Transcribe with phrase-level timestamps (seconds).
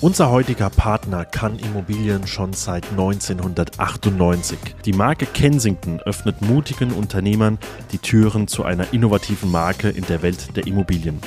[0.00, 4.56] Unser heutiger Partner kann Immobilien schon seit 1998.
[4.84, 7.58] Die Marke Kensington öffnet mutigen Unternehmern
[7.90, 11.20] die Türen zu einer innovativen Marke in der Welt der Immobilien.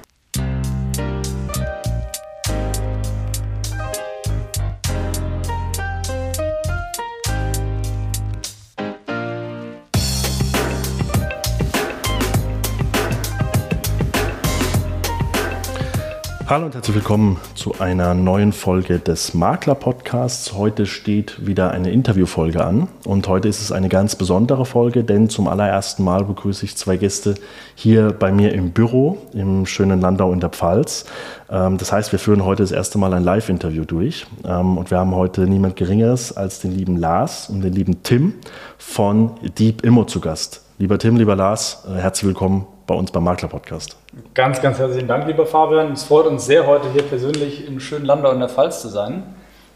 [16.49, 20.51] Hallo und herzlich willkommen zu einer neuen Folge des Makler Podcasts.
[20.53, 25.29] Heute steht wieder eine Interviewfolge an und heute ist es eine ganz besondere Folge, denn
[25.29, 27.35] zum allerersten Mal begrüße ich zwei Gäste
[27.75, 31.05] hier bei mir im Büro im schönen Landau in der Pfalz.
[31.51, 34.97] Ähm, das heißt, wir führen heute das erste Mal ein Live-Interview durch ähm, und wir
[34.97, 38.33] haben heute niemand Geringeres als den lieben Lars und den lieben Tim
[38.79, 40.63] von Deep Immo zu Gast.
[40.79, 43.95] Lieber Tim, lieber Lars, äh, herzlich willkommen bei uns beim Makler Podcast.
[44.33, 45.91] Ganz, ganz herzlichen Dank, lieber Fabian.
[45.93, 49.35] Es freut uns sehr, heute hier persönlich im schönen Landau in der Pfalz zu sein.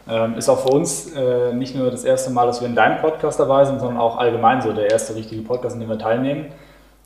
[0.09, 2.99] Ähm, ist auch für uns äh, nicht nur das erste Mal, dass wir in deinem
[2.99, 6.47] Podcast dabei sind, sondern auch allgemein so der erste richtige Podcast, in dem wir teilnehmen.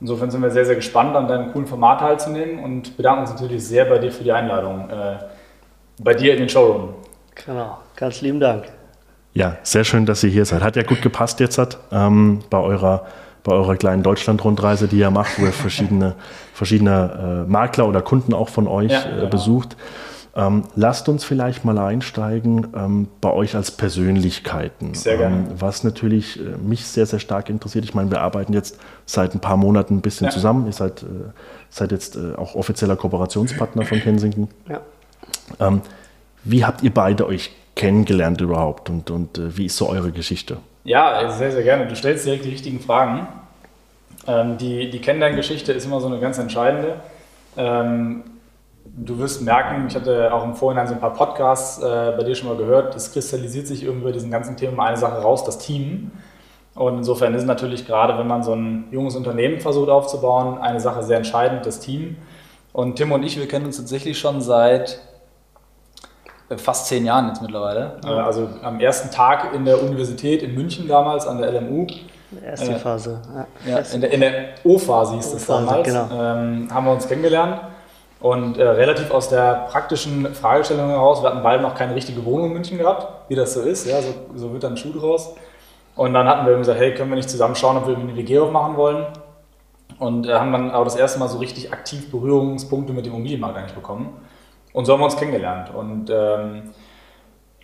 [0.00, 3.66] Insofern sind wir sehr, sehr gespannt, an deinem coolen Format teilzunehmen und bedanken uns natürlich
[3.66, 5.16] sehr bei dir für die Einladung, äh,
[5.98, 6.94] bei dir in den Showroom.
[7.44, 8.64] Genau, ganz lieben Dank.
[9.34, 10.62] Ja, sehr schön, dass ihr hier seid.
[10.62, 13.04] Hat ja gut gepasst jetzt hat, ähm, bei eurer
[13.48, 16.14] bei eurer kleinen Deutschland-Rundreise, die ihr macht, wo ihr verschiedene,
[16.54, 19.76] verschiedene äh, Makler oder Kunden auch von euch ja, äh, besucht.
[20.36, 24.92] Ähm, lasst uns vielleicht mal einsteigen ähm, bei euch als Persönlichkeiten.
[24.94, 25.36] Sehr gerne.
[25.36, 27.84] Ähm, was natürlich äh, mich sehr, sehr stark interessiert.
[27.84, 30.30] Ich meine, wir arbeiten jetzt seit ein paar Monaten ein bisschen ja.
[30.30, 30.66] zusammen.
[30.66, 31.06] Ihr seid, äh,
[31.70, 34.48] seid jetzt äh, auch offizieller Kooperationspartner von Kensington.
[34.68, 34.80] Ja.
[35.58, 35.80] Ähm,
[36.44, 40.58] wie habt ihr beide euch kennengelernt überhaupt und, und äh, wie ist so eure Geschichte?
[40.88, 41.86] Ja, sehr, sehr gerne.
[41.86, 43.28] Du stellst direkt die richtigen Fragen.
[44.26, 46.94] Ähm, die die Kennenlerngeschichte ist immer so eine ganz entscheidende.
[47.58, 48.24] Ähm,
[48.86, 52.34] du wirst merken, ich hatte auch im Vorhinein so ein paar Podcasts äh, bei dir
[52.34, 55.58] schon mal gehört, es kristallisiert sich irgendwie bei diesen ganzen Themen eine Sache raus, das
[55.58, 56.10] Team.
[56.74, 61.02] Und insofern ist natürlich gerade, wenn man so ein junges Unternehmen versucht aufzubauen, eine Sache
[61.02, 62.16] sehr entscheidend, das Team.
[62.72, 65.00] Und Tim und ich, wir kennen uns tatsächlich schon seit
[66.56, 67.96] fast zehn Jahren jetzt mittlerweile.
[68.04, 68.16] Ja.
[68.16, 71.86] Äh, also am ersten Tag in der Universität in München damals, an der LMU.
[72.44, 73.20] Erste äh, Phase.
[73.66, 73.76] Ja.
[73.76, 74.32] ja in, der, in der
[74.64, 75.86] O-Phase hieß es damals.
[75.86, 76.08] Genau.
[76.12, 77.60] Ähm, haben wir uns kennengelernt.
[78.20, 82.48] Und äh, relativ aus der praktischen Fragestellung heraus, wir hatten beide noch keine richtige Wohnung
[82.48, 85.36] in München gehabt, wie das so ist, ja, so, so wird dann ein Schuh draus.
[85.94, 88.40] Und dann hatten wir gesagt, hey, können wir nicht zusammen schauen, ob wir eine WG
[88.40, 89.06] aufmachen wollen?
[89.98, 93.56] Und äh, haben dann aber das erste Mal so richtig aktiv Berührungspunkte mit dem Immobilienmarkt
[93.56, 94.20] eigentlich bekommen.
[94.78, 95.74] Und so haben wir uns kennengelernt.
[95.74, 96.70] Und ähm,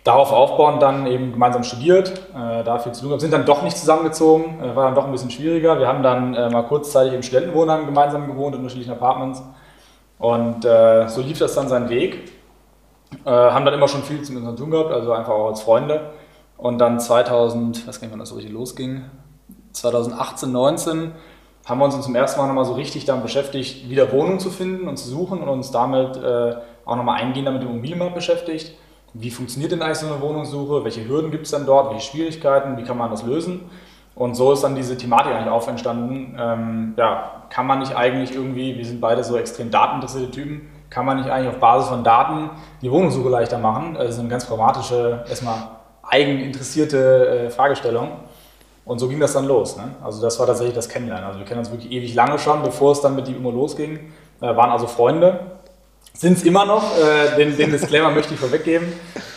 [0.03, 3.61] darauf aufbauend dann eben gemeinsam studiert, äh, da viel zu tun gehabt, sind dann doch
[3.61, 5.79] nicht zusammengezogen, äh, war dann doch ein bisschen schwieriger.
[5.79, 9.41] Wir haben dann äh, mal kurzzeitig im Studentenwohnheim gemeinsam gewohnt, in unterschiedlichen Apartments.
[10.19, 12.33] Und äh, so lief das dann seinen Weg.
[13.23, 16.11] Äh, haben dann immer schon viel zu tun gehabt, also einfach auch als Freunde.
[16.57, 19.05] Und dann 2000, ich weiß gar nicht, wann das so richtig losging,
[19.71, 21.13] 2018, 19
[21.65, 24.89] haben wir uns zum ersten Mal nochmal so richtig damit beschäftigt, wieder Wohnungen zu finden
[24.89, 26.55] und zu suchen und uns damit äh,
[26.85, 28.75] auch nochmal eingehender mit dem Immobilienmarkt beschäftigt.
[29.13, 30.83] Wie funktioniert denn eigentlich so eine Wohnungssuche?
[30.83, 31.91] Welche Hürden gibt es denn dort?
[31.91, 32.77] Welche Schwierigkeiten?
[32.77, 33.61] Wie kann man das lösen?
[34.13, 36.37] Und so ist dann diese Thematik eigentlich auch entstanden.
[36.39, 41.05] Ähm, ja, kann man nicht eigentlich irgendwie, wir sind beide so extrem dateninteressierte Typen, kann
[41.05, 42.49] man nicht eigentlich auf Basis von Daten
[42.81, 43.95] die Wohnungssuche leichter machen?
[43.95, 45.57] Das ist eine ganz pragmatische, erstmal
[46.03, 48.11] eigeninteressierte äh, Fragestellung.
[48.85, 49.75] Und so ging das dann los.
[49.77, 49.83] Ne?
[50.03, 51.25] Also das war tatsächlich das Kennenlernen.
[51.25, 54.11] Also wir kennen uns wirklich ewig lange schon, bevor es dann mit ihm immer losging.
[54.41, 55.54] Äh, waren also Freunde
[56.15, 56.97] sind es immer noch.
[56.97, 58.87] Äh, den, den, Disclaimer möchte ich vorweggeben.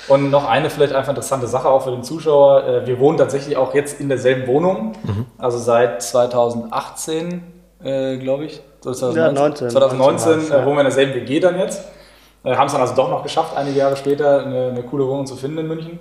[0.08, 2.64] Und noch eine vielleicht einfach interessante Sache auch für den Zuschauer.
[2.64, 4.92] Äh, wir wohnen tatsächlich auch jetzt in derselben Wohnung.
[5.02, 5.26] Mhm.
[5.36, 7.42] Also seit 2018,
[7.82, 8.60] äh, glaube ich.
[8.80, 11.84] 2019, ja, 19, 2019 19 äh, wohnen wir in derselben WG dann jetzt.
[12.44, 15.26] Äh, Haben es dann also doch noch geschafft, einige Jahre später eine, eine coole Wohnung
[15.26, 15.98] zu finden in München.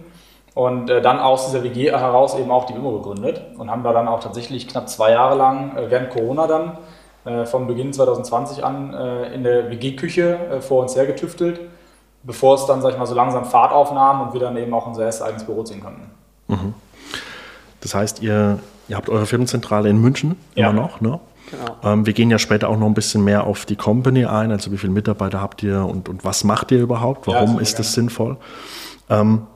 [0.53, 3.93] Und äh, dann aus dieser WG heraus eben auch die Immo gegründet und haben da
[3.93, 6.77] dann auch tatsächlich knapp zwei Jahre lang, während Corona dann,
[7.27, 11.59] äh, von Beginn 2020 an äh, in der WG-Küche äh, vor uns her getüftelt,
[12.23, 14.87] bevor es dann, sag ich mal, so langsam Fahrt aufnahm und wir dann eben auch
[14.87, 16.09] unser erstes eigenes Büro ziehen konnten.
[16.47, 16.73] Mhm.
[17.81, 20.69] Das heißt, ihr, ihr habt eure Firmenzentrale in München ja.
[20.69, 21.19] immer noch, ne?
[21.49, 21.77] Genau.
[21.83, 24.71] Ähm, wir gehen ja später auch noch ein bisschen mehr auf die Company ein, also
[24.71, 27.27] wie viele Mitarbeiter habt ihr und, und was macht ihr überhaupt?
[27.27, 28.37] Warum ja, ist das sinnvoll?
[29.09, 29.47] Ähm,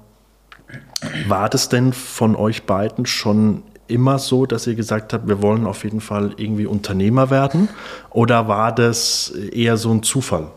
[1.28, 5.66] war das denn von euch beiden schon immer so, dass ihr gesagt habt, wir wollen
[5.66, 7.70] auf jeden Fall irgendwie Unternehmer werden?
[8.10, 10.48] Oder war das eher so ein Zufall?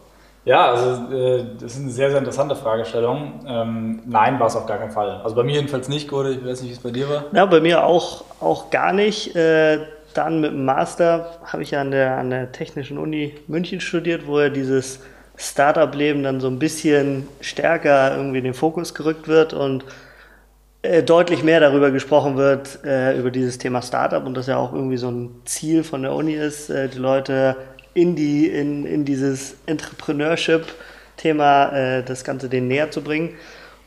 [0.44, 3.40] Ja, also äh, das ist eine sehr, sehr interessante Fragestellung.
[3.46, 5.20] Ähm, nein, war es auf gar keinen Fall.
[5.24, 6.32] Also bei mir jedenfalls nicht, Gode.
[6.32, 7.24] Ich weiß nicht, wie es bei dir war.
[7.32, 9.34] Ja, bei mir auch, auch gar nicht.
[9.34, 9.78] Äh,
[10.12, 14.26] dann mit dem Master habe ich ja an der, an der Technischen Uni München studiert,
[14.26, 15.00] wo ja dieses
[15.36, 19.84] Startup-Leben dann so ein bisschen stärker irgendwie in den Fokus gerückt wird und
[21.02, 24.98] deutlich mehr darüber gesprochen wird, äh, über dieses Thema Startup und das ja auch irgendwie
[24.98, 27.56] so ein Ziel von der Uni ist, äh, die Leute
[27.94, 33.34] in, die, in, in dieses Entrepreneurship-Thema äh, das Ganze denen näher zu bringen.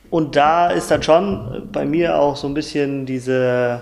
[0.09, 3.81] Und da ist dann schon bei mir auch so ein bisschen diese,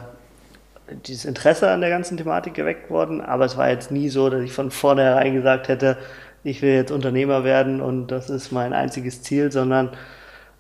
[1.05, 3.21] dieses Interesse an der ganzen Thematik geweckt worden.
[3.21, 5.97] Aber es war jetzt nie so, dass ich von vornherein gesagt hätte,
[6.43, 9.91] ich will jetzt Unternehmer werden und das ist mein einziges Ziel, sondern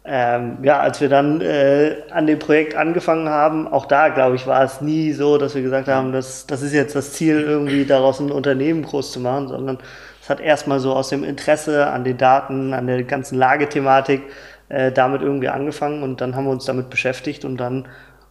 [0.07, 4.45] ähm, ja, als wir dann äh, an dem Projekt angefangen haben, auch da, glaube ich,
[4.45, 7.85] war es nie so, dass wir gesagt haben, das, das ist jetzt das Ziel, irgendwie
[7.85, 9.79] daraus ein Unternehmen groß zu machen, sondern
[10.21, 14.21] es hat erstmal so aus dem Interesse an den Daten, an der ganzen Lagethematik
[14.69, 17.87] äh, damit irgendwie angefangen und dann haben wir uns damit beschäftigt und dann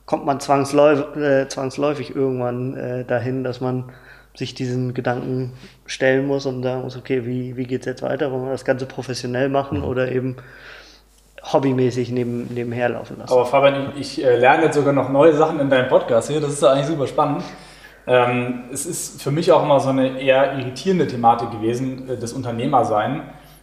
[0.07, 3.91] kommt man zwangsläufig, äh, zwangsläufig irgendwann äh, dahin, dass man
[4.37, 5.53] sich diesen Gedanken
[5.87, 8.31] stellen muss und sagen muss, okay, wie, wie es jetzt weiter?
[8.33, 9.85] Wollen wir das Ganze professionell machen mhm.
[9.85, 10.37] oder eben
[11.53, 13.33] hobbymäßig neben, nebenher laufen lassen.
[13.33, 16.41] Aber Fabian, ich, ich äh, lerne jetzt sogar noch neue Sachen in deinem Podcast hier.
[16.41, 17.43] Das ist eigentlich super spannend.
[18.07, 22.33] Ähm, es ist für mich auch immer so eine eher irritierende Thematik gewesen, äh, das
[22.33, 23.23] Unternehmersein,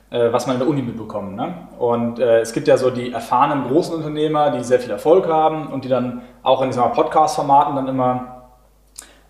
[0.09, 1.35] äh, was man in der Uni mitbekommt.
[1.35, 1.53] Ne?
[1.77, 5.67] Und äh, es gibt ja so die erfahrenen großen Unternehmer, die sehr viel Erfolg haben
[5.67, 8.37] und die dann auch in diesen Podcast-Formaten dann immer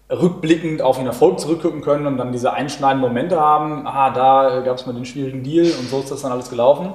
[0.09, 3.88] rückblickend auf den Erfolg zurückgucken können und dann diese einschneidenden Momente haben.
[3.88, 6.94] Aha, da gab es mal den schwierigen Deal und so ist das dann alles gelaufen.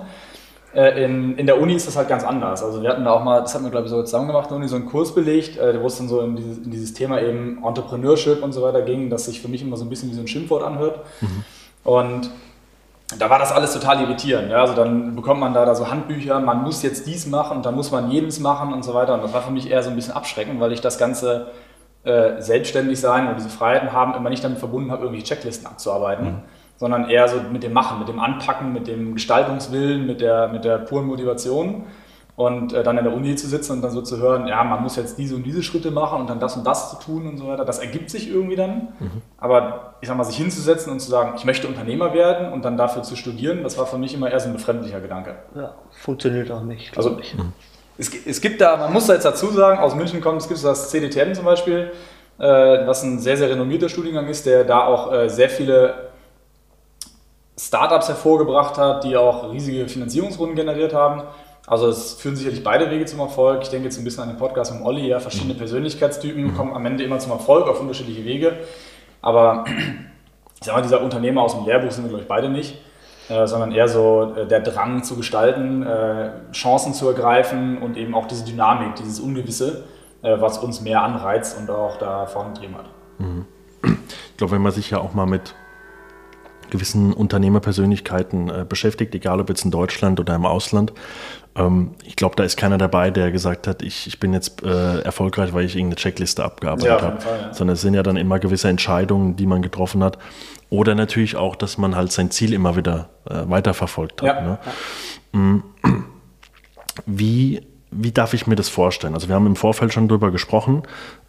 [0.75, 2.63] Äh, in, in der Uni ist das halt ganz anders.
[2.63, 4.51] Also wir hatten da auch mal, das hatten wir glaube ich so zusammen gemacht, in
[4.51, 6.93] der Uni so einen Kurs belegt, äh, wo es dann so in dieses, in dieses,
[6.93, 10.11] Thema eben Entrepreneurship und so weiter ging, das sich für mich immer so ein bisschen
[10.11, 11.01] wie so ein Schimpfwort anhört.
[11.21, 11.45] Mhm.
[11.85, 12.31] Und
[13.19, 14.51] da war das alles total irritierend.
[14.51, 14.59] Ja?
[14.59, 17.75] Also dann bekommt man da, da so Handbücher, man muss jetzt dies machen und dann
[17.75, 19.15] muss man jenes machen und so weiter.
[19.15, 21.49] Und das war für mich eher so ein bisschen abschreckend, weil ich das Ganze
[22.05, 26.27] äh, selbstständig sein und diese Freiheiten haben immer nicht damit verbunden habe, irgendwie Checklisten abzuarbeiten.
[26.27, 26.43] Mhm
[26.77, 30.65] sondern eher so mit dem Machen, mit dem Anpacken, mit dem Gestaltungswillen, mit der, mit
[30.65, 31.85] der puren Motivation.
[32.37, 34.83] Und äh, dann in der Uni zu sitzen und dann so zu hören, ja, man
[34.83, 37.39] muss jetzt diese und diese Schritte machen und dann das und das zu tun und
[37.39, 38.89] so weiter, das ergibt sich irgendwie dann.
[39.01, 39.23] Mhm.
[39.39, 42.77] Aber ich sag mal, sich hinzusetzen und zu sagen, ich möchte Unternehmer werden und dann
[42.77, 45.35] dafür zu studieren, das war für mich immer eher so ein befremdlicher Gedanke.
[45.55, 46.95] Ja, funktioniert auch nicht.
[46.95, 47.35] Also, ich.
[47.35, 47.55] Mhm.
[47.97, 50.63] Es, es, gibt da, man muss da jetzt dazu sagen, aus München kommt, es gibt
[50.63, 51.93] das CDTM zum Beispiel,
[52.39, 52.45] äh,
[52.87, 56.06] was ein sehr, sehr renommierter Studiengang ist, der da auch äh, sehr viele
[57.59, 61.23] Startups hervorgebracht hat, die auch riesige Finanzierungsrunden generiert haben.
[61.67, 63.63] Also es führen sicherlich beide Wege zum Erfolg.
[63.63, 65.59] Ich denke jetzt ein bisschen an den Podcast mit Olli, ja, verschiedene mhm.
[65.59, 68.59] Persönlichkeitstypen kommen am Ende immer zum Erfolg auf unterschiedliche Wege.
[69.21, 72.79] Aber ich sag mal, dieser Unternehmer aus dem Lehrbuch sind wir, glaube ich, beide nicht.
[73.29, 78.15] Äh, sondern eher so äh, der Drang zu gestalten, äh, Chancen zu ergreifen und eben
[78.15, 79.85] auch diese Dynamik, dieses Ungewisse,
[80.23, 82.85] äh, was uns mehr anreizt und auch da vorangetrieben hat.
[83.19, 83.47] Mhm.
[83.83, 85.57] Ich glaube, wenn man sich ja auch mal mit
[86.71, 90.93] gewissen Unternehmerpersönlichkeiten äh, beschäftigt, egal ob jetzt in Deutschland oder im Ausland.
[91.57, 95.01] Ähm, ich glaube, da ist keiner dabei, der gesagt hat, ich, ich bin jetzt äh,
[95.01, 97.19] erfolgreich, weil ich irgendeine Checkliste abgearbeitet ja, habe.
[97.25, 97.55] Ja.
[97.55, 100.19] Sondern es sind ja dann immer gewisse Entscheidungen, die man getroffen hat.
[100.69, 104.29] Oder natürlich auch, dass man halt sein Ziel immer wieder äh, weiterverfolgt hat.
[104.29, 104.41] Ja.
[104.43, 104.59] Ne?
[105.33, 105.63] Mhm.
[107.07, 107.63] Wie
[107.99, 109.15] wie darf ich mir das vorstellen?
[109.15, 110.83] Also wir haben im Vorfeld schon drüber gesprochen.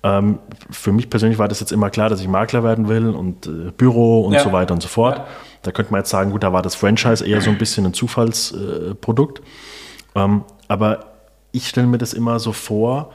[0.04, 3.48] Ähm, für mich persönlich war das jetzt immer klar, dass ich Makler werden will und
[3.48, 4.42] äh, Büro und ja.
[4.42, 5.18] so weiter und so fort.
[5.18, 5.28] Ja.
[5.64, 7.94] Da könnte man jetzt sagen, gut, da war das Franchise eher so ein bisschen ein
[7.94, 9.40] Zufallsprodukt.
[9.40, 11.06] Äh, ähm, aber
[11.52, 13.12] ich stelle mir das immer so vor,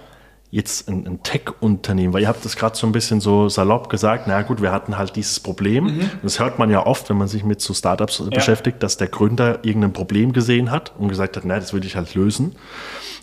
[0.52, 4.24] jetzt ein, ein Tech-Unternehmen, weil ihr habt das gerade so ein bisschen so salopp gesagt,
[4.26, 5.84] na gut, wir hatten halt dieses Problem.
[5.84, 6.10] Mhm.
[6.22, 8.26] Das hört man ja oft, wenn man sich mit so Startups ja.
[8.26, 11.96] beschäftigt, dass der Gründer irgendein Problem gesehen hat und gesagt hat, na, das würde ich
[11.96, 12.54] halt lösen.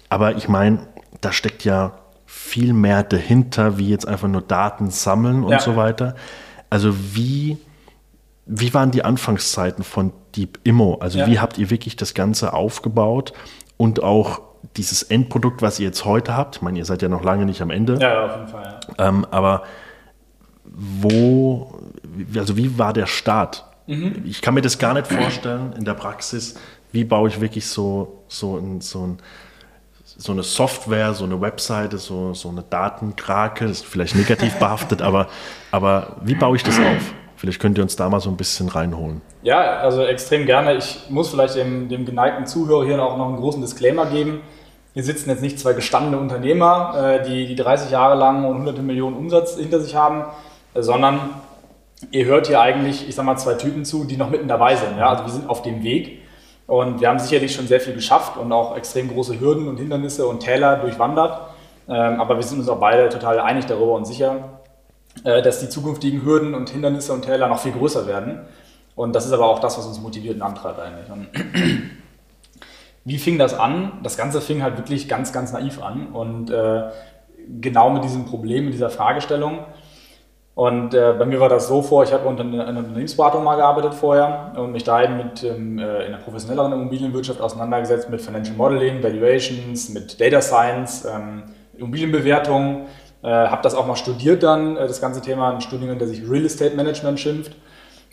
[0.09, 0.87] Aber ich meine,
[1.21, 1.93] da steckt ja
[2.25, 5.59] viel mehr dahinter, wie jetzt einfach nur Daten sammeln und ja.
[5.59, 6.15] so weiter.
[6.69, 7.57] Also wie,
[8.45, 10.97] wie waren die Anfangszeiten von Deep Immo?
[10.99, 11.27] Also ja.
[11.27, 13.33] wie habt ihr wirklich das Ganze aufgebaut
[13.77, 14.41] und auch
[14.77, 16.57] dieses Endprodukt, was ihr jetzt heute habt?
[16.57, 17.97] Ich meine, ihr seid ja noch lange nicht am Ende.
[17.99, 18.79] Ja, auf jeden Fall.
[18.97, 19.07] Ja.
[19.07, 19.63] Ähm, aber
[20.63, 21.79] wo,
[22.35, 23.65] also wie war der Start?
[23.87, 24.23] Mhm.
[24.25, 26.55] Ich kann mir das gar nicht vorstellen in der Praxis.
[26.91, 29.17] Wie baue ich wirklich so, so, ein, so ein
[30.19, 35.01] so eine Software, so eine Webseite, so, so eine Datenkrake, das ist vielleicht negativ behaftet,
[35.01, 35.27] aber,
[35.71, 37.13] aber wie baue ich das auf?
[37.37, 39.21] Vielleicht könnt ihr uns da mal so ein bisschen reinholen.
[39.43, 40.75] Ja, also extrem gerne.
[40.75, 44.41] Ich muss vielleicht dem, dem geneigten Zuhörer hier auch noch einen großen Disclaimer geben.
[44.93, 48.81] hier sitzen jetzt nicht zwei gestandene Unternehmer, äh, die, die 30 Jahre lang und hunderte
[48.81, 50.25] Millionen Umsatz hinter sich haben,
[50.73, 51.29] äh, sondern
[52.11, 54.97] ihr hört hier eigentlich, ich sag mal, zwei Typen zu, die noch mitten dabei sind.
[54.97, 55.11] Ja?
[55.11, 56.19] Also wir sind auf dem Weg
[56.69, 60.27] und wir haben sicherlich schon sehr viel geschafft und auch extrem große Hürden und Hindernisse
[60.27, 61.41] und Täler durchwandert.
[61.87, 64.59] Ähm, aber wir sind uns auch beide total einig darüber und sicher,
[65.23, 68.41] äh, dass die zukünftigen Hürden und Hindernisse und Täler noch viel größer werden.
[68.95, 71.09] Und das ist aber auch das, was uns motiviert und antreibt eigentlich.
[71.09, 71.27] Und
[73.03, 73.93] wie fing das an?
[74.03, 76.83] Das Ganze fing halt wirklich ganz, ganz naiv an und äh,
[77.59, 79.65] genau mit diesem Problem, mit dieser Fragestellung.
[80.59, 83.93] Und äh, bei mir war das so vor, ich habe unter einer Unternehmensberatung mal gearbeitet
[83.93, 88.57] vorher und mich da eben mit ähm, äh, in der professionelleren Immobilienwirtschaft auseinandergesetzt mit Financial
[88.57, 91.43] Modeling, Valuations, mit Data Science, ähm,
[91.77, 92.87] Immobilienbewertung.
[93.23, 96.29] Äh, habe das auch mal studiert dann, äh, das ganze Thema, ein Studiengang, der sich
[96.29, 97.55] Real Estate Management schimpft.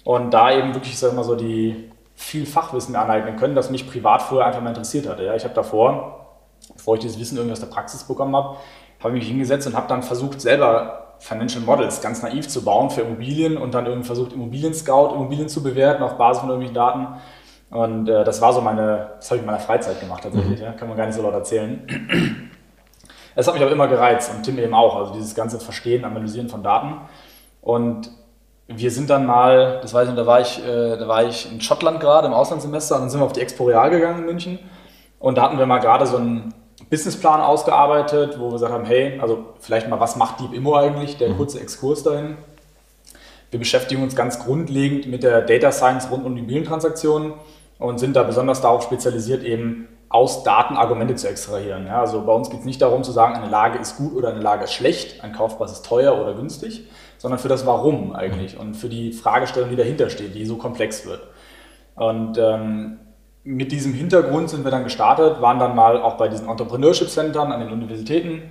[0.05, 4.23] Und da eben wirklich, sag mal so, die viel Fachwissen aneignen können, das mich privat
[4.23, 5.25] vorher einfach mal interessiert hatte.
[5.25, 6.29] Ja, ich habe davor,
[6.77, 8.59] bevor ich dieses Wissen irgendwie aus der Praxis bekommen habe,
[9.01, 12.91] habe ich mich hingesetzt und habe dann versucht, selber Financial Models ganz naiv zu bauen
[12.91, 16.75] für Immobilien und dann irgendwie versucht, Immobilien Scout, Immobilien zu bewerten auf Basis von irgendwelchen
[16.75, 17.07] Daten.
[17.71, 20.65] Und äh, das war so meine, das habe ich in meiner Freizeit gemacht tatsächlich, mhm.
[20.65, 21.87] ja, kann man gar nicht so laut erzählen.
[23.39, 26.49] Es hat mich aber immer gereizt und Tim eben auch, also dieses ganze Verstehen, Analysieren
[26.49, 27.03] von Daten.
[27.61, 28.11] Und
[28.67, 31.53] wir sind dann mal, das weiß ich nicht, da war ich, äh, da war ich
[31.53, 34.25] in Schottland gerade im Auslandssemester und dann sind wir auf die Expo Real gegangen in
[34.25, 34.59] München.
[35.19, 36.55] Und da hatten wir mal gerade so einen
[36.91, 41.17] Businessplan ausgearbeitet, wo wir gesagt haben, hey, also vielleicht mal, was macht Deep Immo eigentlich,
[41.17, 41.37] der mhm.
[41.39, 42.37] kurze Exkurs dahin.
[43.51, 47.35] Wir beschäftigen uns ganz grundlegend mit der Data Science rund um die Immobilientransaktionen
[47.79, 51.87] und sind da besonders darauf spezialisiert, eben aus Daten Argumente zu extrahieren.
[51.87, 54.31] Ja, also bei uns geht es nicht darum zu sagen, eine Lage ist gut oder
[54.31, 56.87] eine Lage ist schlecht, ein Kaufpreis ist teuer oder günstig,
[57.19, 61.07] sondern für das Warum eigentlich und für die Fragestellung, die dahinter steht, die so komplex
[61.07, 61.23] wird.
[61.97, 62.99] Und ähm,
[63.47, 67.61] mit diesem Hintergrund sind wir dann gestartet, waren dann mal auch bei diesen Entrepreneurship-Centern an
[67.61, 68.51] den Universitäten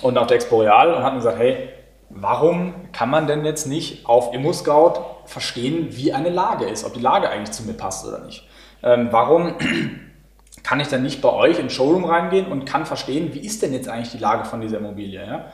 [0.00, 1.68] und auf der Exporeal und hatten gesagt, hey,
[2.08, 7.00] warum kann man denn jetzt nicht auf ImmoScout verstehen, wie eine Lage ist, ob die
[7.00, 8.48] Lage eigentlich zu mir passt oder nicht?
[8.82, 9.54] Ähm, warum
[10.62, 13.74] kann ich dann nicht bei euch in Showroom reingehen und kann verstehen, wie ist denn
[13.74, 15.22] jetzt eigentlich die Lage von dieser Immobilie?
[15.26, 15.44] Ja?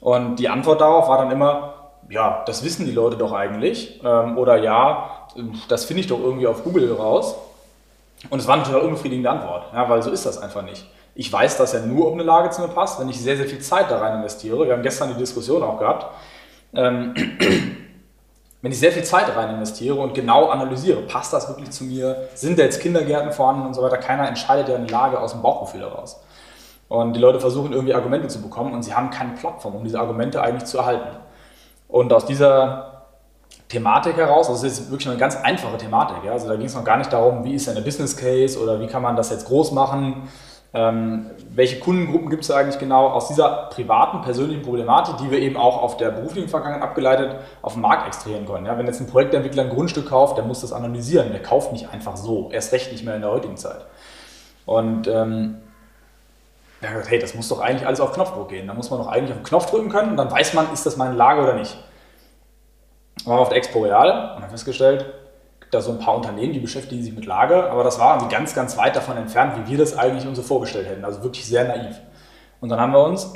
[0.00, 4.00] Und die Antwort darauf war dann immer, ja, das wissen die Leute doch eigentlich.
[4.04, 5.28] Ähm, oder ja,
[5.68, 7.36] das finde ich doch irgendwie auf Google raus.
[8.30, 10.86] Und es war eine unbefriedigende Antwort, ja, weil so ist das einfach nicht.
[11.14, 13.46] Ich weiß das ja nur, ob eine Lage zu mir passt, wenn ich sehr, sehr
[13.46, 14.66] viel Zeit da rein investiere.
[14.66, 16.06] Wir haben gestern die Diskussion auch gehabt.
[16.74, 17.14] Ähm,
[18.62, 22.28] wenn ich sehr viel Zeit rein investiere und genau analysiere, passt das wirklich zu mir,
[22.34, 25.42] sind da jetzt Kindergärten vorhanden und so weiter, keiner entscheidet ja eine Lage aus dem
[25.42, 26.20] Bauchgefühl heraus.
[26.88, 30.00] Und die Leute versuchen irgendwie Argumente zu bekommen und sie haben keine Plattform, um diese
[30.00, 31.16] Argumente eigentlich zu erhalten.
[31.86, 32.97] Und aus dieser
[33.68, 34.48] Thematik heraus.
[34.48, 36.24] Also es ist wirklich eine ganz einfache Thematik.
[36.24, 36.32] Ja?
[36.32, 38.80] Also da ging es noch gar nicht darum, wie ist denn der Business Case oder
[38.80, 40.28] wie kann man das jetzt groß machen.
[40.74, 45.56] Ähm, welche Kundengruppen gibt es eigentlich genau aus dieser privaten, persönlichen Problematik, die wir eben
[45.56, 48.66] auch auf der beruflichen Vergangenheit abgeleitet auf den Markt extrahieren können.
[48.66, 48.76] Ja?
[48.78, 51.32] Wenn jetzt ein Projektentwickler ein Grundstück kauft, der muss das analysieren.
[51.32, 53.86] Der kauft nicht einfach so, erst recht nicht mehr in der heutigen Zeit.
[54.64, 55.56] Und ähm,
[56.82, 58.66] hat gesagt, hey, das muss doch eigentlich alles auf Knopfdruck gehen.
[58.66, 60.86] Da muss man doch eigentlich auf den Knopf drücken können und dann weiß man, ist
[60.86, 61.76] das meine Lage oder nicht
[63.24, 65.06] waren wir auf der Expo Real und haben festgestellt,
[65.60, 68.34] gibt da so ein paar Unternehmen, die beschäftigen sich mit Lager, aber das war irgendwie
[68.34, 71.04] ganz, ganz weit davon entfernt, wie wir das eigentlich uns so vorgestellt hätten.
[71.04, 71.96] Also wirklich sehr naiv.
[72.60, 73.32] Und dann haben wir uns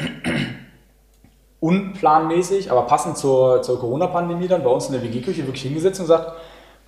[1.61, 6.07] unplanmäßig, aber passend zur, zur Corona-Pandemie dann bei uns in der WG-Küche wirklich hingesetzt und
[6.07, 6.33] gesagt,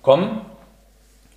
[0.01, 0.41] komm,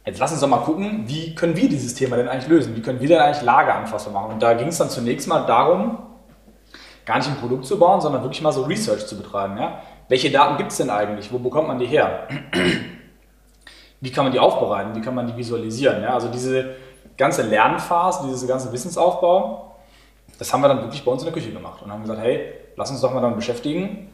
[0.04, 2.74] jetzt lass uns doch mal gucken, wie können wir dieses Thema denn eigentlich lösen?
[2.74, 4.32] Wie können wir denn eigentlich Lageranfassung machen?
[4.32, 5.98] Und da ging es dann zunächst mal darum,
[7.04, 9.56] gar nicht ein Produkt zu bauen, sondern wirklich mal so Research zu betreiben.
[9.56, 9.82] Ja?
[10.08, 11.30] Welche Daten gibt es denn eigentlich?
[11.32, 12.28] Wo bekommt man die her?
[14.00, 14.94] Wie kann man die aufbereiten?
[14.94, 16.02] Wie kann man die visualisieren?
[16.02, 16.76] Ja, also diese
[17.16, 19.76] ganze Lernphase, diese ganze Wissensaufbau,
[20.38, 22.52] das haben wir dann wirklich bei uns in der Küche gemacht und haben gesagt, hey,
[22.76, 24.08] lass uns doch mal damit beschäftigen.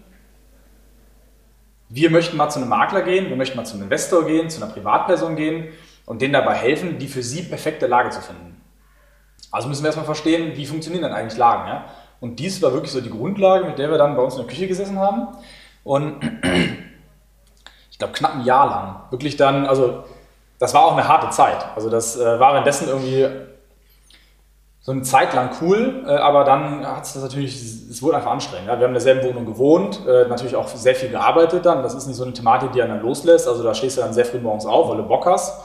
[1.91, 4.63] Wir möchten mal zu einem Makler gehen, wir möchten mal zu einem Investor gehen, zu
[4.63, 5.69] einer Privatperson gehen
[6.07, 8.61] und denen dabei helfen, die für sie perfekte Lage zu finden.
[9.53, 11.69] Also müssen wir erstmal verstehen, wie funktionieren denn eigentlich Lagen.
[11.69, 11.85] Ja?
[12.21, 14.49] Und dies war wirklich so die Grundlage, mit der wir dann bei uns in der
[14.49, 15.29] Küche gesessen haben
[15.85, 16.21] und
[17.91, 18.97] ich glaube, knapp ein Jahr lang.
[19.11, 20.03] Wirklich dann, also
[20.59, 21.65] das war auch eine harte Zeit.
[21.77, 23.29] Also das äh, war währenddessen irgendwie
[24.81, 28.33] so eine Zeit lang cool, äh, aber dann hat es das natürlich, es wurde einfach
[28.33, 28.69] anstrengend.
[28.69, 28.79] Ja?
[28.79, 31.83] Wir haben in derselben Wohnung gewohnt, äh, natürlich auch sehr viel gearbeitet dann.
[31.83, 33.47] Das ist nicht so eine Thematik, die einen dann loslässt.
[33.47, 35.63] Also da stehst du dann sehr früh morgens auf, weil du Bock hast.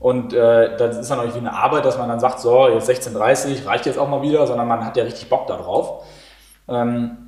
[0.00, 2.68] Und äh, das ist dann auch nicht wie eine Arbeit, dass man dann sagt, so,
[2.68, 6.04] jetzt 16.30 reicht jetzt auch mal wieder, sondern man hat ja richtig Bock darauf.
[6.68, 7.27] Ähm,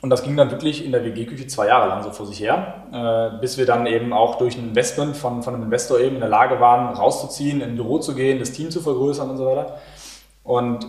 [0.00, 2.84] und das ging dann wirklich in der WG-Küche zwei Jahre lang so vor sich her,
[2.92, 6.20] äh, bis wir dann eben auch durch ein Investment von, von einem Investor eben in
[6.20, 9.46] der Lage waren, rauszuziehen, in ein Büro zu gehen, das Team zu vergrößern und so
[9.46, 9.78] weiter.
[10.44, 10.86] Und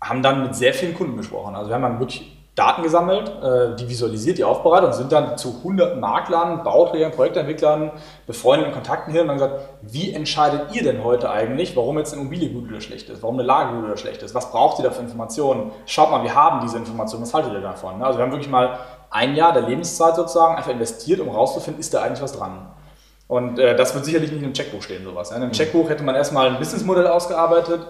[0.00, 1.54] haben dann mit sehr vielen Kunden gesprochen.
[1.54, 5.38] Also wir haben dann wirklich Daten gesammelt, äh, die visualisiert, die aufbereitet und sind dann
[5.38, 7.92] zu hunderten Maklern, Bauträgern, Projektentwicklern,
[8.26, 12.22] befreundeten Kontakten hin und haben gesagt, wie entscheidet ihr denn heute eigentlich, warum jetzt eine
[12.22, 14.82] Immobilie gut oder schlecht ist, warum eine Lage gut oder schlecht ist, was braucht ihr
[14.82, 15.70] da für Informationen?
[15.86, 18.02] Schaut mal, wir haben diese Informationen, was haltet ihr davon?
[18.02, 18.78] Also wir haben wirklich mal
[19.10, 22.68] ein Jahr der Lebenszeit sozusagen einfach investiert, um rauszufinden, ist da eigentlich was dran?
[23.28, 25.30] Und äh, das wird sicherlich nicht im Checkbuch stehen, sowas.
[25.30, 27.86] In einem Checkbuch hätte man erstmal ein Businessmodell ausgearbeitet,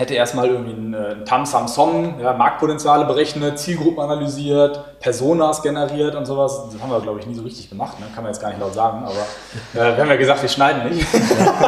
[0.00, 5.62] hätte erstmal irgendwie ein, äh, ein Tam Sam Som, ja, Marktpotenziale berechnet, Zielgruppen analysiert, Personas
[5.62, 6.70] generiert und sowas.
[6.72, 8.06] Das haben wir, glaube ich, nie so richtig gemacht, ne?
[8.14, 9.12] kann man jetzt gar nicht laut sagen, aber
[9.74, 11.06] äh, wir haben ja gesagt, wir schneiden nicht.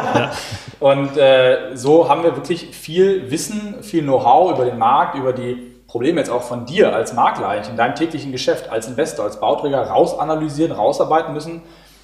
[0.79, 5.71] und äh, so haben wir wirklich viel Wissen, viel Know-how über den Markt, über die
[5.87, 9.39] Probleme jetzt auch von dir als Makler eigentlich in deinem täglichen Geschäft, als Investor, als
[9.39, 11.61] Bauträger rausanalysieren, rausarbeiten müssen.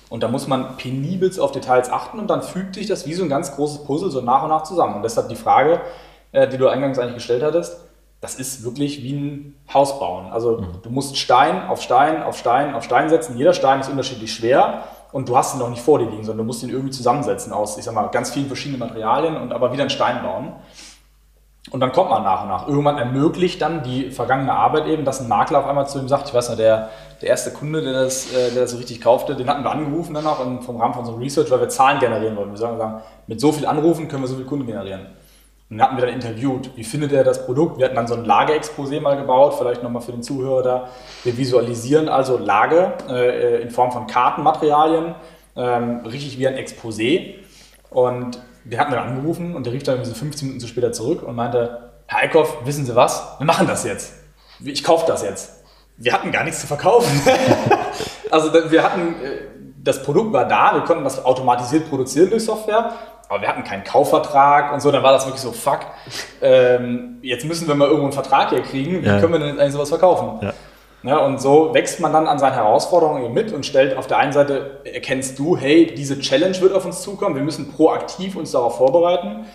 [0.09, 3.23] Und da muss man penibelst auf Details achten und dann fügt sich das wie so
[3.23, 4.95] ein ganz großes Puzzle so nach und nach zusammen.
[4.95, 5.81] Und deshalb die Frage,
[6.31, 7.79] äh, die du eingangs eigentlich gestellt hattest,
[8.21, 10.27] das ist wirklich wie ein Haus bauen.
[10.31, 10.81] Also mhm.
[10.83, 13.37] du musst Stein auf Stein auf Stein auf Stein setzen.
[13.37, 16.39] Jeder Stein ist unterschiedlich schwer und du hast ihn noch nicht vor dir liegen, sondern
[16.39, 19.71] du musst ihn irgendwie zusammensetzen aus, ich sag mal, ganz vielen verschiedenen Materialien und aber
[19.71, 20.53] wieder einen Stein bauen.
[21.71, 22.67] Und dann kommt man nach und nach.
[22.67, 26.29] Irgendwann ermöglicht dann die vergangene Arbeit eben, dass ein Makler auf einmal zu ihm sagt,
[26.29, 26.89] ich weiß nicht, der,
[27.21, 30.13] der erste Kunde, der das, äh, der das so richtig kaufte, den hatten wir angerufen
[30.13, 32.51] dann auch vom Rahmen von so einem Research, weil wir Zahlen generieren wollten.
[32.51, 35.07] Wir sagen, mit so viel Anrufen können wir so viele Kunden generieren.
[35.69, 37.77] Und dann hatten wir dann interviewt, wie findet er das Produkt?
[37.77, 40.89] Wir hatten dann so ein Lageexposé mal gebaut, vielleicht nochmal für den Zuhörer da.
[41.23, 45.13] Wir visualisieren also Lage äh, in Form von Kartenmaterialien,
[45.55, 47.35] ähm, richtig wie ein Exposé.
[47.91, 51.21] Und wir hatten dann angerufen und der rief dann so 15 Minuten zu später zurück
[51.21, 53.35] und meinte, Herr Eickhoff, wissen Sie was?
[53.37, 54.13] Wir machen das jetzt.
[54.63, 55.63] Ich kaufe das jetzt.
[55.97, 57.21] Wir hatten gar nichts zu verkaufen.
[58.31, 59.41] also wir hatten, äh,
[59.83, 62.93] das Produkt war da, wir konnten das automatisiert produzieren durch Software
[63.29, 65.81] aber wir hatten keinen Kaufvertrag und so, dann war das wirklich so, fuck,
[66.41, 69.19] ähm, jetzt müssen wir mal irgendwo einen Vertrag hier kriegen, wie ja.
[69.19, 70.45] können wir denn eigentlich sowas verkaufen?
[70.45, 70.53] Ja.
[71.01, 74.33] Ja, und so wächst man dann an seinen Herausforderungen mit und stellt auf der einen
[74.33, 78.77] Seite, erkennst du, hey, diese Challenge wird auf uns zukommen, wir müssen proaktiv uns darauf
[78.77, 79.45] vorbereiten.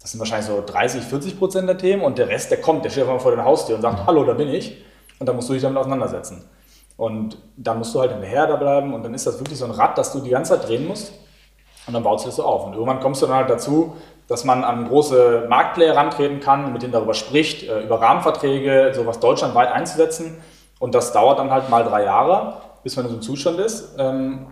[0.00, 2.90] Das sind wahrscheinlich so 30, 40 Prozent der Themen und der Rest, der kommt, der
[2.90, 4.84] steht einfach mal vor deiner Haustür und sagt, hallo, da bin ich.
[5.18, 6.44] Und dann musst du dich damit auseinandersetzen.
[6.96, 9.70] Und dann musst du halt hinterher da bleiben und dann ist das wirklich so ein
[9.72, 11.12] Rad, das du die ganze Zeit drehen musst.
[11.86, 12.66] Und dann baut sich das so auf.
[12.66, 13.96] Und irgendwann kommst du dann halt dazu,
[14.28, 19.20] dass man an große Marktplayer rantreten kann, mit denen darüber spricht, äh, über Rahmenverträge, sowas
[19.20, 20.40] deutschlandweit einzusetzen.
[20.78, 23.94] Und das dauert dann halt mal drei Jahre, bis man in so einem Zustand ist.
[23.98, 24.46] Ähm,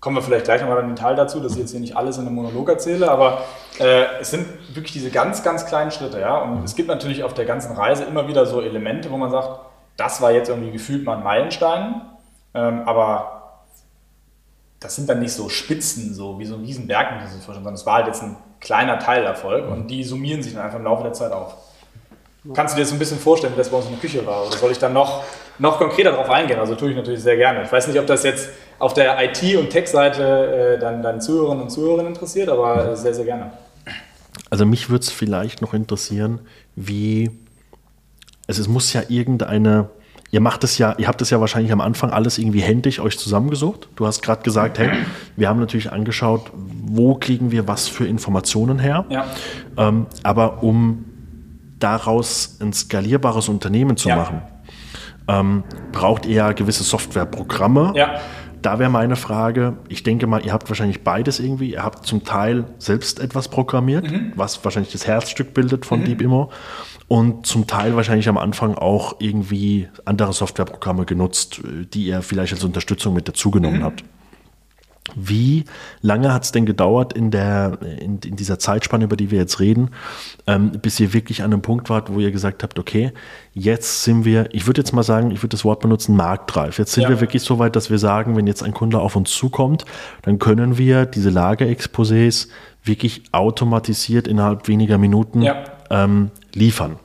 [0.00, 2.26] kommen wir vielleicht gleich nochmal den Teil dazu, dass ich jetzt hier nicht alles in
[2.26, 3.38] einem Monolog erzähle, aber
[3.80, 6.20] äh, es sind wirklich diese ganz, ganz kleinen Schritte.
[6.20, 6.36] Ja?
[6.42, 9.60] Und es gibt natürlich auf der ganzen Reise immer wieder so Elemente, wo man sagt,
[9.96, 12.02] das war jetzt irgendwie gefühlt mal ein Meilenstein,
[12.52, 13.43] ähm, aber
[14.80, 18.06] das sind dann nicht so Spitzen, so wie so ein Riesenberg, sondern es war halt
[18.06, 21.56] jetzt ein kleiner Teilerfolg und die summieren sich dann einfach im Laufe der Zeit auf.
[22.52, 24.46] Kannst du dir das ein bisschen vorstellen, wie das bei uns in der Küche war?
[24.46, 25.24] Oder soll ich dann noch,
[25.58, 26.58] noch konkreter darauf eingehen?
[26.58, 27.62] Also tue ich natürlich sehr gerne.
[27.62, 31.62] Ich weiß nicht, ob das jetzt auf der IT- und Tech-Seite äh, dann deine Zuhörerinnen
[31.62, 33.52] und Zuhörer interessiert, aber äh, sehr, sehr gerne.
[34.50, 36.40] Also mich würde es vielleicht noch interessieren,
[36.76, 37.30] wie,
[38.46, 39.88] also es muss ja irgendeine
[40.34, 43.16] Ihr macht es ja, ihr habt es ja wahrscheinlich am Anfang alles irgendwie händisch euch
[43.16, 43.88] zusammengesucht.
[43.94, 44.90] Du hast gerade gesagt, hey,
[45.36, 49.04] wir haben natürlich angeschaut, wo kriegen wir was für Informationen her.
[49.10, 49.26] Ja.
[49.76, 51.04] Ähm, aber um
[51.78, 54.16] daraus ein skalierbares Unternehmen zu ja.
[54.16, 54.42] machen,
[55.28, 57.92] ähm, braucht ihr ja gewisse Softwareprogramme.
[57.94, 58.20] Ja.
[58.60, 61.74] Da wäre meine Frage, ich denke mal, ihr habt wahrscheinlich beides irgendwie.
[61.74, 64.32] Ihr habt zum Teil selbst etwas programmiert, mhm.
[64.34, 66.06] was wahrscheinlich das Herzstück bildet von mhm.
[66.06, 66.50] DeepImmo
[67.08, 71.60] und zum Teil wahrscheinlich am Anfang auch irgendwie andere Softwareprogramme genutzt,
[71.92, 73.84] die ihr vielleicht als Unterstützung mit dazugenommen mhm.
[73.84, 74.04] habt.
[75.14, 75.64] Wie
[76.00, 79.60] lange hat es denn gedauert in, der, in, in, dieser Zeitspanne, über die wir jetzt
[79.60, 79.90] reden,
[80.46, 83.12] ähm, bis ihr wirklich an einem Punkt wart, wo ihr gesagt habt, okay,
[83.52, 86.78] jetzt sind wir, ich würde jetzt mal sagen, ich würde das Wort benutzen, marktreif.
[86.78, 87.10] Jetzt sind ja.
[87.10, 89.84] wir wirklich so weit, dass wir sagen, wenn jetzt ein Kunde auf uns zukommt,
[90.22, 92.48] dann können wir diese Lagerexposés
[92.82, 96.96] wirklich automatisiert innerhalb weniger Minuten ja ähm, liefern.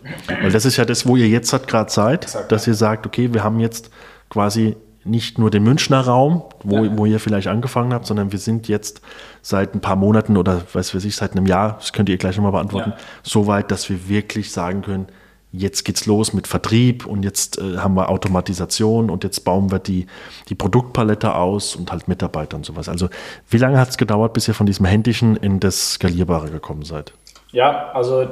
[0.41, 3.05] Weil das ist ja das, wo ihr jetzt halt gerade seid, Exakt, dass ihr sagt,
[3.05, 3.89] okay, wir haben jetzt
[4.29, 6.97] quasi nicht nur den Münchner Raum, wo, ja.
[6.97, 9.01] wo ihr vielleicht angefangen habt, sondern wir sind jetzt
[9.41, 12.51] seit ein paar Monaten oder weiß ich, seit einem Jahr, das könnt ihr gleich nochmal
[12.51, 12.97] beantworten, ja.
[13.23, 15.07] so weit, dass wir wirklich sagen können,
[15.51, 19.79] jetzt geht's los mit Vertrieb und jetzt äh, haben wir Automatisation und jetzt bauen wir
[19.79, 20.05] die,
[20.47, 22.87] die Produktpalette aus und halt Mitarbeiter und sowas.
[22.87, 23.09] Also
[23.49, 27.13] wie lange hat es gedauert, bis ihr von diesem Händischen in das Skalierbare gekommen seid?
[27.51, 28.27] Ja, also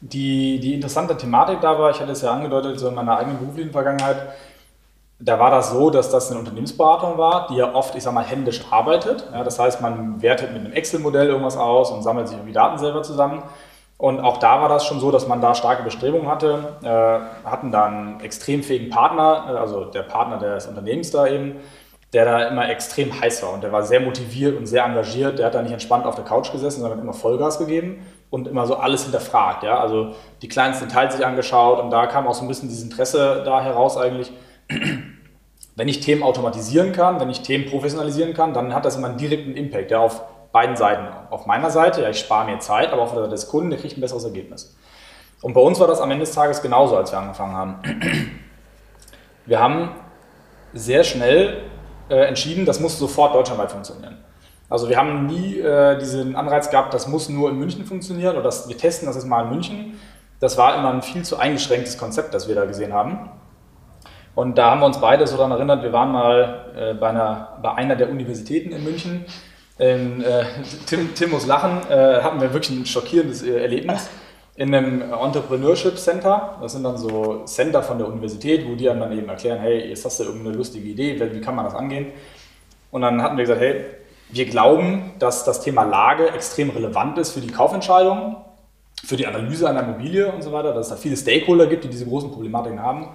[0.00, 3.38] die, die interessante Thematik da war, ich hatte es ja angedeutet, so in meiner eigenen
[3.38, 4.16] beruflichen Vergangenheit,
[5.22, 8.24] da war das so, dass das eine Unternehmensberatung war, die ja oft, ich sag mal,
[8.24, 9.28] händisch arbeitet.
[9.30, 12.78] Ja, das heißt, man wertet mit einem Excel-Modell irgendwas aus und sammelt sich irgendwie Daten
[12.78, 13.42] selber zusammen.
[13.98, 17.70] Und auch da war das schon so, dass man da starke Bestrebungen hatte, äh, hatten
[17.70, 21.56] da einen extrem fähigen Partner, äh, also der Partner des Unternehmens da eben,
[22.14, 25.38] der da immer extrem heiß war und der war sehr motiviert und sehr engagiert.
[25.38, 28.66] Der hat da nicht entspannt auf der Couch gesessen, sondern immer Vollgas gegeben und immer
[28.66, 29.62] so alles hinterfragt.
[29.64, 29.80] Ja?
[29.80, 33.42] Also die kleinsten Details sich angeschaut und da kam auch so ein bisschen dieses Interesse
[33.44, 34.32] da heraus eigentlich.
[35.76, 39.18] Wenn ich Themen automatisieren kann, wenn ich Themen professionalisieren kann, dann hat das immer einen
[39.18, 41.06] direkten Impact ja, auf beiden Seiten.
[41.30, 43.78] Auf meiner Seite, ja, ich spare mir Zeit, aber auf der Seite des Kunden, der
[43.78, 44.76] kriegt ein besseres Ergebnis.
[45.42, 47.80] Und bei uns war das am Ende des Tages genauso, als wir angefangen haben.
[49.46, 49.90] Wir haben
[50.74, 51.62] sehr schnell
[52.08, 54.19] äh, entschieden, das muss sofort deutschlandweit funktionieren.
[54.70, 58.44] Also wir haben nie äh, diesen Anreiz gehabt, das muss nur in München funktionieren oder
[58.44, 60.00] das, wir testen das jetzt mal in München.
[60.38, 63.28] Das war immer ein viel zu eingeschränktes Konzept, das wir da gesehen haben.
[64.36, 67.58] Und da haben wir uns beide so daran erinnert, wir waren mal äh, bei, einer,
[67.60, 69.26] bei einer der Universitäten in München
[69.80, 70.44] in äh,
[70.86, 74.10] Tim, Tim muss lachen, äh, hatten wir wirklich ein schockierendes äh, Erlebnis
[74.54, 76.58] in einem Entrepreneurship Center.
[76.60, 80.04] Das sind dann so Center von der Universität, wo die dann eben erklären, hey, jetzt
[80.04, 82.08] hast du irgendeine lustige Idee, wie kann man das angehen?
[82.90, 83.84] Und dann hatten wir gesagt, hey,
[84.32, 88.36] wir glauben, dass das Thema Lage extrem relevant ist für die Kaufentscheidung,
[89.04, 91.88] für die Analyse einer Immobilie und so weiter, dass es da viele Stakeholder gibt, die
[91.88, 93.08] diese großen Problematiken haben.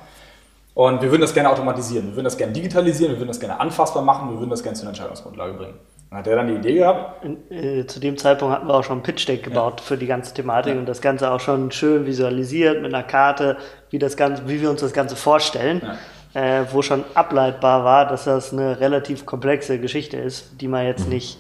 [0.73, 3.59] Und wir würden das gerne automatisieren, wir würden das gerne digitalisieren, wir würden das gerne
[3.59, 5.75] anfassbar machen, wir würden das gerne zu einer Entscheidungsgrundlage bringen.
[6.09, 7.25] Dann hat er dann die Idee gehabt?
[7.49, 9.85] Äh, zu dem Zeitpunkt hatten wir auch schon ein Pitch-Deck gebaut ja.
[9.85, 10.79] für die ganze Thematik ja.
[10.79, 13.57] und das Ganze auch schon schön visualisiert mit einer Karte,
[13.89, 15.97] wie, das Ganze, wie wir uns das Ganze vorstellen, ja.
[16.35, 21.05] Äh, wo schon ableitbar war, dass das eine relativ komplexe Geschichte ist, die man jetzt
[21.05, 21.13] mhm.
[21.13, 21.39] nicht,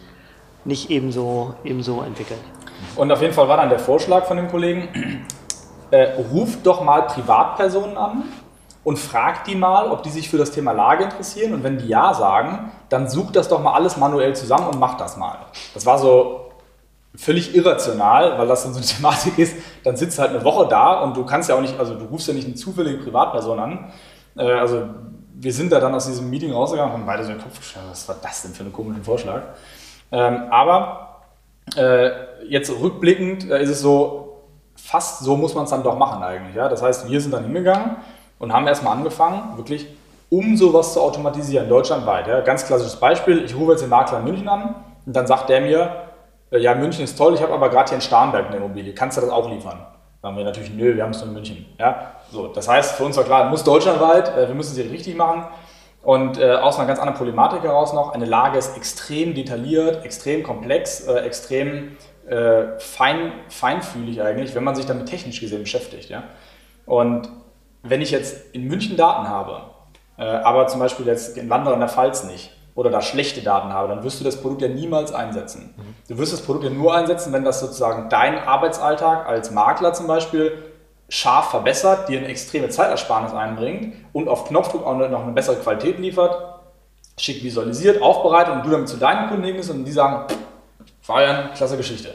[0.63, 2.39] nicht ebenso, ebenso entwickelt.
[2.95, 5.25] Und auf jeden Fall war dann der Vorschlag von dem Kollegen,
[5.91, 8.23] äh, ruft doch mal Privatpersonen an
[8.85, 11.53] und fragt die mal, ob die sich für das Thema Lage interessieren.
[11.53, 15.01] Und wenn die Ja sagen, dann sucht das doch mal alles manuell zusammen und macht
[15.01, 15.39] das mal.
[15.73, 16.51] Das war so
[17.15, 19.57] völlig irrational, weil das dann so eine Thematik ist.
[19.83, 22.29] Dann sitzt halt eine Woche da und du kannst ja auch nicht, also du rufst
[22.29, 23.91] ja nicht eine zufällige Privatperson an.
[24.37, 24.83] Äh, also
[25.33, 27.83] wir sind da dann aus diesem Meeting rausgegangen und haben beide so den Kopf geschaut,
[27.89, 29.41] was war das denn für einen komischen Vorschlag?
[30.11, 31.21] Ähm, aber
[31.75, 32.09] äh,
[32.47, 34.43] jetzt rückblickend äh, ist es so,
[34.75, 36.55] fast so muss man es dann doch machen eigentlich.
[36.55, 36.69] Ja?
[36.69, 37.97] Das heißt, wir sind dann hingegangen
[38.39, 39.87] und haben erstmal angefangen, wirklich
[40.29, 42.27] um sowas zu automatisieren, deutschlandweit.
[42.27, 42.41] Ja.
[42.41, 45.61] Ganz klassisches Beispiel, ich rufe jetzt den Makler in München an und dann sagt der
[45.61, 45.95] mir,
[46.51, 49.17] äh, ja, München ist toll, ich habe aber gerade hier in Starnberg eine Immobilie, kannst
[49.17, 49.79] du das auch liefern?
[50.21, 51.65] Dann sagen wir natürlich, nö, wir haben es nur in München.
[51.77, 52.13] Ja.
[52.35, 55.45] So, das heißt, für uns war klar, muss deutschlandweit, äh, wir müssen sie richtig machen.
[56.03, 60.43] Und äh, aus einer ganz anderen Problematik heraus noch, eine Lage ist extrem detailliert, extrem
[60.43, 66.09] komplex, äh, extrem äh, fein, feinfühlig eigentlich, wenn man sich damit technisch gesehen beschäftigt.
[66.09, 66.23] Ja?
[66.85, 67.29] Und
[67.81, 69.61] wenn ich jetzt in München Daten habe,
[70.17, 73.71] äh, aber zum Beispiel jetzt in Wanderer in der Pfalz nicht, oder da schlechte Daten
[73.71, 75.73] habe, dann wirst du das Produkt ja niemals einsetzen.
[75.77, 75.95] Mhm.
[76.09, 80.07] Du wirst das Produkt ja nur einsetzen, wenn das sozusagen deinen Arbeitsalltag als Makler zum
[80.07, 80.74] Beispiel
[81.09, 85.99] scharf verbessert, dir eine extreme Zeitersparnis einbringt und auf Knopfdruck auch noch eine bessere Qualität
[85.99, 86.61] liefert,
[87.17, 90.27] schick visualisiert, aufbereitet und du damit zu deinen Kunden hingehst und die sagen,
[91.01, 92.13] feiern, klasse Geschichte.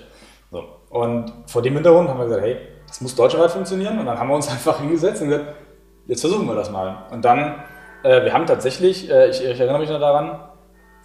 [0.51, 0.65] So.
[0.91, 3.99] Und vor dem Hintergrund haben wir gesagt, hey, das muss deutschlandweit funktionieren.
[3.99, 5.55] Und dann haben wir uns einfach hingesetzt und gesagt,
[6.07, 7.05] jetzt versuchen wir das mal.
[7.11, 7.63] Und dann,
[8.03, 10.41] äh, wir haben tatsächlich, äh, ich, ich, erinnere mich noch daran,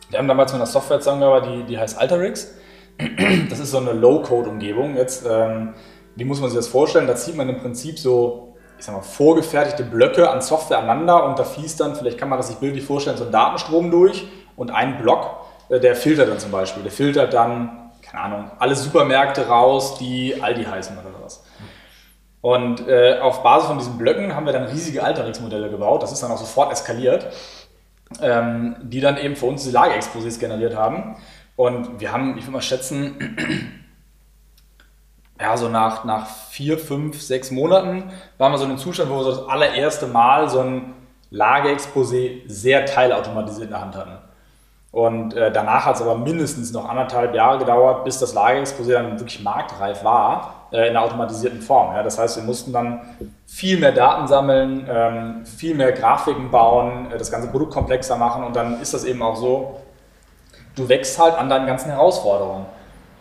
[0.10, 2.56] wir haben damals mit einer Software zusammengearbeitet, die, die heißt Alterix.
[3.50, 4.96] Das ist so eine Low-Code-Umgebung.
[4.96, 5.74] Jetzt, ähm,
[6.16, 7.08] wie muss man sich das vorstellen?
[7.08, 11.38] Da zieht man im Prinzip so, ich sag mal, vorgefertigte Blöcke an Software aneinander und
[11.38, 14.26] da fließt dann, vielleicht kann man das sich bildlich vorstellen, so ein Datenstrom durch
[14.56, 16.84] und ein Block, äh, der filtert dann zum Beispiel.
[16.84, 21.44] Der filtert dann, keine Ahnung, alle Supermärkte raus, die Aldi heißen oder sowas.
[22.42, 26.04] Und äh, auf Basis von diesen Blöcken haben wir dann riesige Alterungsmodelle gebaut.
[26.04, 27.28] Das ist dann auch sofort eskaliert,
[28.22, 31.16] ähm, die dann eben für uns diese Lageexposés generiert haben.
[31.56, 33.85] Und wir haben, ich würde mal schätzen,
[35.40, 39.18] ja, so nach, nach vier, fünf, sechs Monaten waren wir so in einem Zustand, wo
[39.18, 40.94] wir so das allererste Mal so ein
[41.32, 44.18] Lageexposé sehr teilautomatisiert in der Hand hatten.
[44.92, 49.20] Und äh, danach hat es aber mindestens noch anderthalb Jahre gedauert, bis das Lageexposé dann
[49.20, 51.94] wirklich marktreif war äh, in einer automatisierten Form.
[51.94, 52.02] Ja?
[52.02, 53.02] Das heißt, wir mussten dann
[53.46, 58.46] viel mehr Daten sammeln, ähm, viel mehr Grafiken bauen, äh, das ganze Produkt komplexer machen
[58.46, 59.82] und dann ist das eben auch so,
[60.78, 62.66] du wächst halt an deinen ganzen Herausforderungen.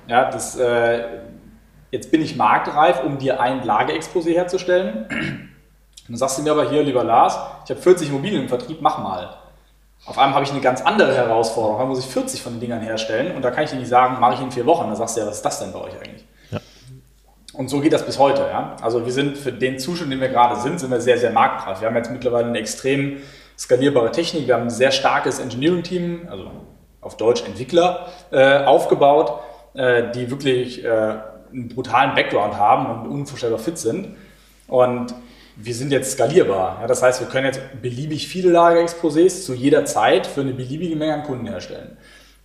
[0.07, 1.03] Ja, das, äh,
[1.94, 5.07] jetzt bin ich marktreif, um dir ein Lageexposé herzustellen.
[6.09, 8.98] Dann sagst du mir aber hier, lieber Lars, ich habe 40 Immobilien im Vertrieb, mach
[8.98, 9.37] mal.
[10.04, 11.78] Auf einmal habe ich eine ganz andere Herausforderung.
[11.78, 14.20] Da muss ich 40 von den Dingern herstellen und da kann ich dir nicht sagen,
[14.20, 14.88] mache ich in vier Wochen.
[14.88, 16.26] Dann sagst du ja, was ist das denn bei euch eigentlich?
[17.54, 18.42] Und so geht das bis heute.
[18.42, 18.76] Ja?
[18.83, 21.30] Also wir sind für den Zustand, in dem wir gerade sind, sind wir sehr, sehr
[21.30, 21.80] marktreif.
[21.80, 23.18] Wir haben jetzt mittlerweile eine extrem
[23.57, 24.48] skalierbare Technik.
[24.48, 26.50] Wir haben ein sehr starkes Engineering-Team, also
[27.00, 29.38] auf Deutsch Entwickler, äh, aufgebaut,
[29.74, 31.14] äh, die wirklich äh,
[31.54, 34.16] einen brutalen Background haben und unvorstellbar fit sind.
[34.68, 35.14] Und
[35.56, 36.78] wir sind jetzt skalierbar.
[36.80, 40.96] Ja, das heißt, wir können jetzt beliebig viele Lagerexposés zu jeder Zeit für eine beliebige
[40.96, 41.96] Menge an Kunden herstellen.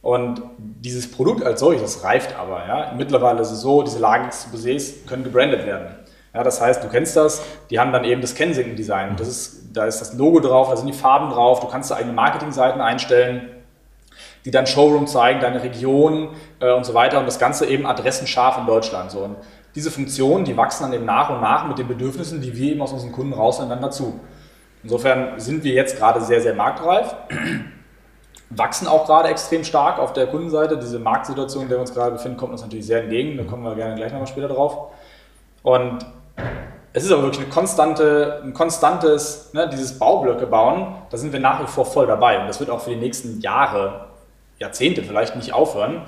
[0.02, 2.66] Und dieses Produkt als solches reift aber.
[2.68, 2.94] Ja.
[2.98, 5.96] Mittlerweile ist es so, diese Lagerexposés können gebrandet werden.
[6.34, 7.42] Ja, das heißt, du kennst das,
[7.72, 9.16] die haben dann eben das Kensington-Design.
[9.18, 11.96] Das ist, da ist das Logo drauf, da sind die Farben drauf, du kannst da
[11.96, 13.50] eigene Marketingseiten einstellen,
[14.46, 18.58] die dann Showroom zeigen, deine Region äh, und so weiter und das Ganze eben adressenscharf
[18.58, 19.12] in Deutschland.
[19.12, 19.20] So.
[19.20, 19.36] Und
[19.76, 22.82] diese Funktionen, die wachsen dann eben nach und nach mit den Bedürfnissen, die wir eben
[22.82, 24.20] aus unseren Kunden rausnehmen, dann dazu.
[24.84, 27.16] Insofern sind wir jetzt gerade sehr, sehr marktreif,
[28.50, 30.78] wachsen auch gerade extrem stark auf der Kundenseite.
[30.78, 33.38] Diese Marktsituation, in der wir uns gerade befinden, kommt uns natürlich sehr entgegen.
[33.38, 34.92] Da kommen wir gerne gleich nochmal später drauf.
[35.62, 36.06] Und
[36.94, 41.40] es ist aber wirklich eine konstante, ein konstantes, ne, dieses Baublöcke bauen, da sind wir
[41.40, 42.40] nach wie vor voll dabei.
[42.40, 44.09] Und das wird auch für die nächsten Jahre,
[44.60, 46.04] Jahrzehnte vielleicht nicht aufhören.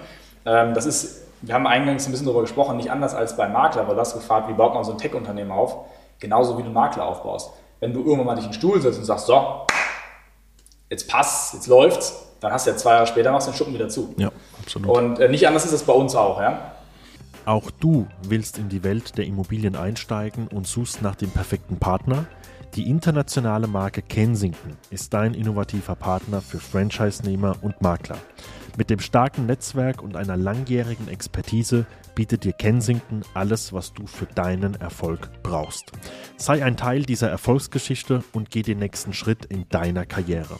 [0.45, 3.87] Ähm, das ist wir haben eingangs ein bisschen darüber gesprochen, nicht anders als beim Makler,
[3.87, 5.85] weil du hast gefragt, wie baut man so ein Tech-Unternehmen auf?
[6.19, 7.51] Genauso wie du einen Makler aufbaust.
[7.79, 9.65] Wenn du irgendwann mal dich in den Stuhl setzt und sagst, so,
[10.89, 13.73] jetzt passt, jetzt läuft's, dann hast du ja zwei Jahre später machst du den Schuppen
[13.73, 14.13] wieder zu.
[14.17, 14.95] Ja, absolut.
[14.95, 16.73] Und äh, nicht anders ist es bei uns auch, ja.
[17.45, 22.25] Auch du willst in die Welt der Immobilien einsteigen und suchst nach dem perfekten Partner?
[22.75, 28.17] Die internationale Marke Kensington ist dein innovativer Partner für Franchise-Nehmer und Makler.
[28.77, 34.25] Mit dem starken Netzwerk und einer langjährigen Expertise bietet dir Kensington alles, was du für
[34.25, 35.91] deinen Erfolg brauchst.
[36.37, 40.57] Sei ein Teil dieser Erfolgsgeschichte und geh den nächsten Schritt in deiner Karriere.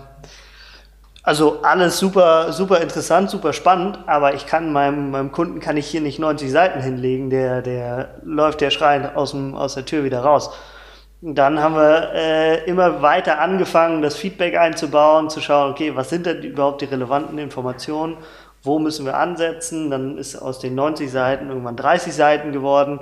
[1.27, 5.89] also alles super, super interessant, super spannend, aber ich kann meinem, meinem Kunden kann ich
[5.89, 10.05] hier nicht 90 Seiten hinlegen, der, der läuft der schreiend aus, dem, aus der Tür
[10.05, 10.53] wieder raus.
[11.23, 16.27] Dann haben wir äh, immer weiter angefangen, das Feedback einzubauen, zu schauen, okay, was sind
[16.27, 18.19] denn überhaupt die relevanten Informationen,
[18.63, 19.91] wo müssen wir ansetzen.
[19.91, 23.01] Dann ist aus den 90 Seiten irgendwann 30 Seiten geworden.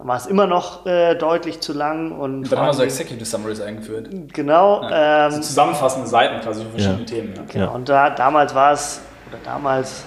[0.00, 2.12] Dann war es immer noch äh, deutlich zu lang.
[2.12, 4.08] Und dann haben wir so Executive Summaries eingeführt.
[4.32, 4.80] Genau.
[4.82, 5.26] Ja.
[5.26, 7.04] Ähm, so zusammenfassende Seiten quasi für verschiedene ja.
[7.04, 7.34] Themen.
[7.36, 7.42] Ja.
[7.46, 7.74] Genau.
[7.74, 10.04] Und da, damals war es, oder damals,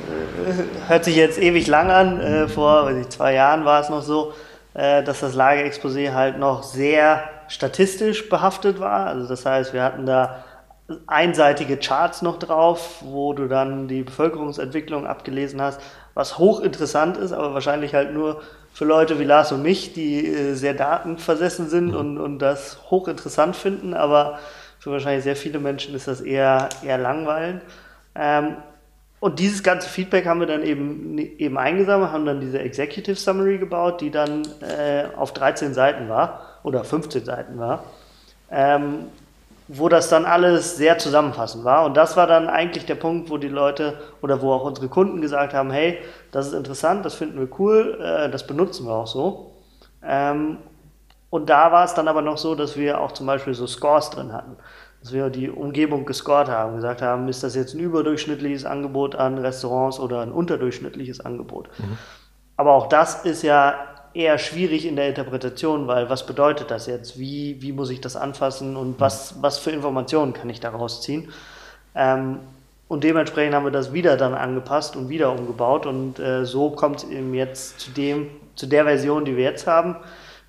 [0.47, 3.89] äh, hört sich jetzt ewig lang an, äh, vor weiß ich, zwei Jahren war es
[3.89, 4.34] noch so,
[4.73, 9.06] äh, dass das Lagerexposé halt noch sehr statistisch behaftet war.
[9.06, 10.43] Also das heißt, wir hatten da
[11.06, 15.79] einseitige Charts noch drauf, wo du dann die Bevölkerungsentwicklung abgelesen hast,
[16.15, 18.41] was hochinteressant ist, aber wahrscheinlich halt nur
[18.74, 21.96] für Leute wie Lars und mich, die äh, sehr datenversessen sind mhm.
[21.96, 24.40] und, und das hochinteressant finden, aber
[24.80, 27.62] für wahrscheinlich sehr viele Menschen ist das eher, eher langweilend.
[28.16, 28.58] Ähm,
[29.20, 33.58] und dieses ganze Feedback haben wir dann eben, eben eingesammelt, haben dann diese Executive Summary
[33.58, 37.86] gebaut, die dann äh, auf 13 Seiten war oder 15 Seiten war,
[38.52, 39.06] ähm,
[39.76, 41.86] wo das dann alles sehr zusammenfassend war.
[41.86, 45.22] Und das war dann eigentlich der Punkt, wo die Leute oder wo auch unsere Kunden
[45.22, 46.00] gesagt haben, hey,
[46.32, 49.52] das ist interessant, das finden wir cool, äh, das benutzen wir auch so.
[50.04, 50.58] Ähm,
[51.30, 54.10] und da war es dann aber noch so, dass wir auch zum Beispiel so Scores
[54.10, 54.58] drin hatten
[55.04, 59.38] dass wir die Umgebung gescored haben, gesagt haben, ist das jetzt ein überdurchschnittliches Angebot an
[59.38, 61.68] Restaurants oder ein unterdurchschnittliches Angebot.
[61.78, 61.98] Mhm.
[62.56, 63.76] Aber auch das ist ja
[64.13, 67.19] eher schwierig in der Interpretation, weil was bedeutet das jetzt?
[67.19, 71.32] Wie, wie muss ich das anfassen und was, was für Informationen kann ich daraus ziehen?
[71.95, 72.39] Ähm,
[72.88, 76.97] und dementsprechend haben wir das wieder dann angepasst und wieder umgebaut und äh, so kommt
[76.97, 79.95] es eben jetzt zu dem, zu der Version, die wir jetzt haben,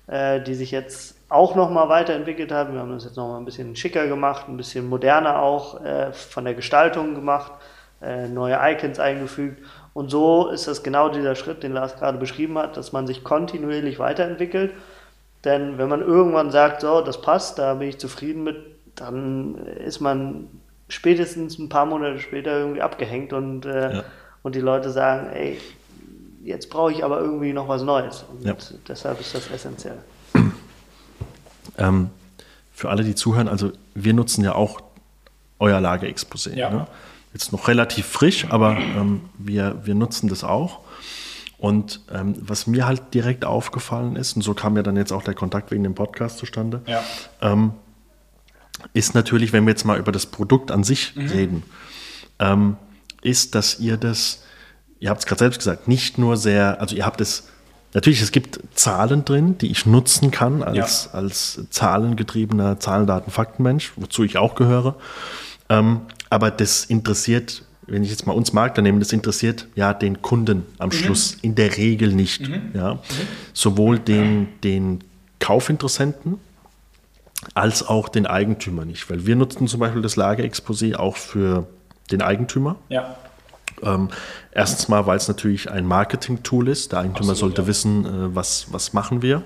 [0.07, 2.71] äh, die sich jetzt auch nochmal weiterentwickelt hat.
[2.71, 6.45] Wir haben das jetzt nochmal ein bisschen schicker gemacht, ein bisschen moderner auch äh, von
[6.45, 7.51] der Gestaltung gemacht,
[8.01, 9.63] äh, neue Icons eingefügt.
[9.95, 13.23] Und so ist das genau dieser Schritt, den Lars gerade beschrieben hat, dass man sich
[13.23, 14.73] kontinuierlich weiterentwickelt.
[15.45, 18.57] Denn wenn man irgendwann sagt, so, das passt, da bin ich zufrieden mit,
[18.95, 20.49] dann ist man
[20.89, 24.03] spätestens ein paar Monate später irgendwie abgehängt und, äh, ja.
[24.43, 25.61] und die Leute sagen, ey,
[26.43, 28.25] jetzt brauche ich aber irgendwie noch was Neues.
[28.29, 28.53] Und ja.
[28.85, 29.97] deshalb ist das essentiell.
[31.77, 32.09] Ähm,
[32.71, 34.79] für alle, die zuhören, also wir nutzen ja auch
[35.59, 36.55] euer Lageexposé.
[36.55, 36.69] Ja.
[36.69, 36.87] Ne?
[37.35, 40.79] Jetzt noch relativ frisch, aber ähm, wir, wir nutzen das auch.
[41.57, 45.21] Und ähm, was mir halt direkt aufgefallen ist, und so kam ja dann jetzt auch
[45.21, 47.03] der Kontakt wegen dem Podcast zustande, ja.
[47.41, 47.73] ähm,
[48.93, 51.27] ist natürlich, wenn wir jetzt mal über das Produkt an sich mhm.
[51.27, 51.63] reden,
[52.39, 52.77] ähm,
[53.21, 54.45] ist, dass ihr das,
[55.01, 57.49] ihr habt es gerade selbst gesagt, nicht nur sehr, also ihr habt es,
[57.93, 61.19] natürlich, es gibt Zahlen drin, die ich nutzen kann als, ja.
[61.19, 64.95] als zahlengetriebener Zahlen, Daten, Faktenmensch, wozu ich auch gehöre.
[66.35, 70.65] Aber das interessiert wenn ich jetzt mal uns Makler nehme, das interessiert ja den Kunden
[70.77, 70.93] am mhm.
[70.93, 72.47] Schluss in der Regel nicht.
[72.47, 72.71] Mhm.
[72.73, 72.95] Ja.
[72.95, 72.99] Mhm.
[73.53, 75.03] Sowohl den, den
[75.39, 76.39] Kaufinteressenten
[77.53, 79.09] als auch den Eigentümer nicht.
[79.09, 81.67] Weil wir nutzen zum Beispiel das Lagerexposé auch für
[82.11, 82.77] den Eigentümer.
[82.89, 83.17] Ja.
[83.83, 84.09] Ähm,
[84.51, 86.91] erstens mal, weil es natürlich ein Marketing-Tool ist.
[86.91, 87.67] Der Eigentümer Absolut, sollte ja.
[87.67, 89.43] wissen, äh, was, was machen wir.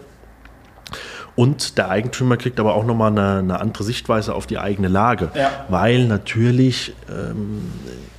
[1.39, 5.32] Und der Eigentümer kriegt aber auch nochmal eine, eine andere Sichtweise auf die eigene Lage.
[5.34, 5.65] Ja.
[5.69, 7.62] Weil natürlich, ähm,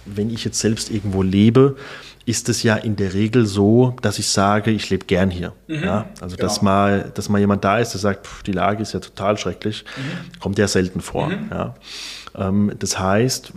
[0.07, 1.77] wenn ich jetzt selbst irgendwo lebe,
[2.25, 5.53] ist es ja in der Regel so, dass ich sage, ich lebe gern hier.
[5.67, 5.85] Mhm.
[5.85, 6.07] Ja?
[6.23, 6.49] Also, genau.
[6.49, 9.37] dass, mal, dass mal jemand da ist, der sagt, pff, die Lage ist ja total
[9.37, 10.41] schrecklich, mhm.
[10.41, 11.27] kommt ja selten vor.
[11.27, 11.51] Mhm.
[11.51, 11.75] Ja?
[12.35, 13.53] Ähm, das heißt,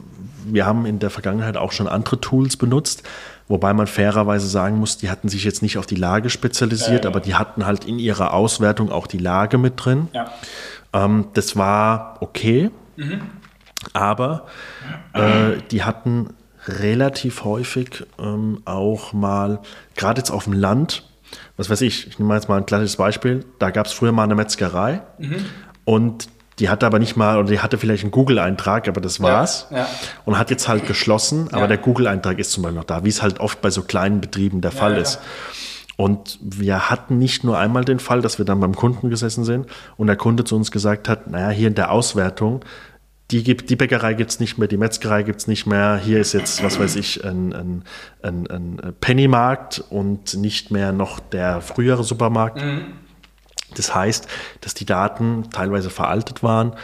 [0.45, 3.03] wir haben in der Vergangenheit auch schon andere Tools benutzt,
[3.47, 7.09] Wobei man fairerweise sagen muss, die hatten sich jetzt nicht auf die Lage spezialisiert, ja,
[7.09, 7.09] ja.
[7.09, 10.07] aber die hatten halt in ihrer Auswertung auch die Lage mit drin.
[10.13, 10.31] Ja.
[10.93, 13.21] Ähm, das war okay, mhm.
[13.93, 14.45] aber
[15.13, 16.29] äh, die hatten
[16.67, 19.59] relativ häufig ähm, auch mal,
[19.95, 21.03] gerade jetzt auf dem Land,
[21.57, 24.23] was weiß ich, ich nehme jetzt mal ein klassisches Beispiel, da gab es früher mal
[24.23, 25.45] eine Metzgerei mhm.
[25.83, 26.29] und
[26.59, 29.67] die hatte aber nicht mal, oder die hatte vielleicht einen Google-Eintrag, aber das war's.
[29.71, 29.87] Ja, ja.
[30.25, 31.67] Und hat jetzt halt geschlossen, aber ja.
[31.67, 34.61] der Google-Eintrag ist zum Beispiel noch da, wie es halt oft bei so kleinen Betrieben
[34.61, 35.19] der Fall ist.
[35.95, 39.67] Und wir hatten nicht nur einmal den Fall, dass wir dann beim Kunden gesessen sind
[39.95, 42.65] und der Kunde zu uns gesagt hat, naja, hier in der Auswertung,
[43.31, 46.19] die, gibt, die Bäckerei gibt es nicht mehr, die Metzgerei gibt es nicht mehr, hier
[46.19, 47.83] ist jetzt, was weiß ich, ein, ein,
[48.21, 52.61] ein, ein Pennymarkt und nicht mehr noch der frühere Supermarkt.
[52.61, 52.81] Mhm.
[53.75, 54.27] Das heißt,
[54.61, 56.75] dass die Daten teilweise veraltet waren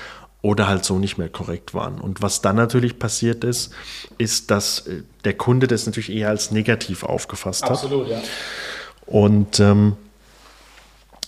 [0.41, 1.99] oder halt so nicht mehr korrekt waren.
[1.99, 3.73] Und was dann natürlich passiert ist,
[4.17, 7.71] ist, dass äh, der Kunde das natürlich eher als negativ aufgefasst hat.
[7.71, 8.21] Absolut, ja.
[9.06, 9.97] Und ähm,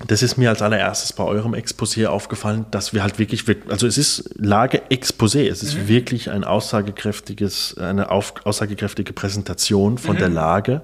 [0.08, 3.98] das ist mir als allererstes bei eurem Exposé aufgefallen, dass wir halt wirklich, also es
[3.98, 5.88] ist Lage-Exposé, es ist mhm.
[5.88, 10.20] wirklich ein aussagekräftiges, eine auf, aussagekräftige Präsentation von mhm.
[10.20, 10.82] der Lage.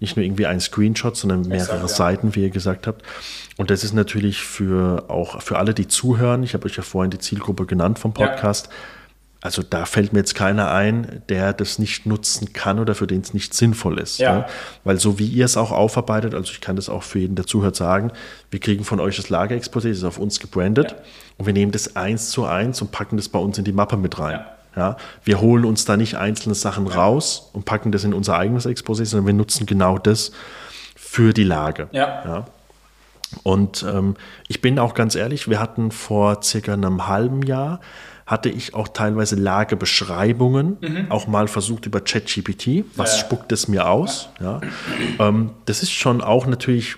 [0.00, 1.88] Nicht nur irgendwie ein Screenshot, sondern mehrere Exakt, ja.
[1.88, 3.02] Seiten, wie ihr gesagt habt.
[3.56, 6.44] Und das ist natürlich für auch für alle, die zuhören.
[6.44, 8.66] Ich habe euch ja vorhin die Zielgruppe genannt vom Podcast.
[8.66, 8.72] Ja.
[9.40, 13.20] Also da fällt mir jetzt keiner ein, der das nicht nutzen kann oder für den
[13.20, 14.18] es nicht sinnvoll ist.
[14.18, 14.38] Ja.
[14.38, 14.46] Ne?
[14.82, 17.46] Weil so wie ihr es auch aufarbeitet, also ich kann das auch für jeden, der
[17.46, 18.10] zuhört, sagen,
[18.50, 20.96] wir kriegen von euch das Lagerexposé, das ist auf uns gebrandet ja.
[21.36, 23.96] und wir nehmen das eins zu eins und packen das bei uns in die Mappe
[23.96, 24.40] mit rein.
[24.40, 24.54] Ja.
[24.76, 28.64] Ja, wir holen uns da nicht einzelne Sachen raus und packen das in unser eigenes
[28.64, 30.30] Exposé, sondern wir nutzen genau das
[30.94, 31.88] für die Lage.
[31.90, 32.22] Ja.
[32.24, 32.44] ja.
[33.42, 34.14] Und ähm,
[34.46, 37.80] ich bin auch ganz ehrlich, wir hatten vor circa einem halben Jahr,
[38.28, 41.06] hatte ich auch teilweise Lagebeschreibungen, mhm.
[41.08, 43.24] auch mal versucht über ChatGPT, was ja.
[43.24, 44.28] spuckt es mir aus.
[44.38, 44.60] Ja.
[45.18, 46.96] Ähm, das ist schon auch natürlich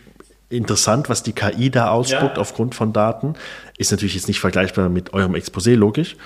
[0.48, 2.40] interessant, was die KI da ausspuckt ja.
[2.40, 3.34] aufgrund von Daten.
[3.78, 6.16] Ist natürlich jetzt nicht vergleichbar mit eurem Exposé, logisch.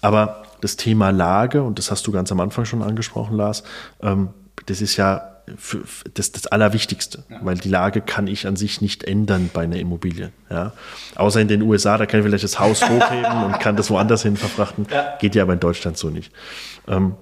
[0.00, 3.62] Aber das Thema Lage, und das hast du ganz am Anfang schon angesprochen, Lars,
[4.00, 4.30] ähm,
[4.64, 5.82] das ist ja für,
[6.14, 7.38] das, das Allerwichtigste, ja.
[7.42, 10.32] weil die Lage kann ich an sich nicht ändern bei einer Immobilie.
[10.50, 10.72] Ja?
[11.14, 14.22] Außer in den USA, da kann ich vielleicht das Haus hochheben und kann das woanders
[14.22, 14.86] hin verfrachten.
[14.90, 15.16] Ja.
[15.20, 16.32] Geht ja aber in Deutschland so nicht.
[16.88, 17.14] Ähm,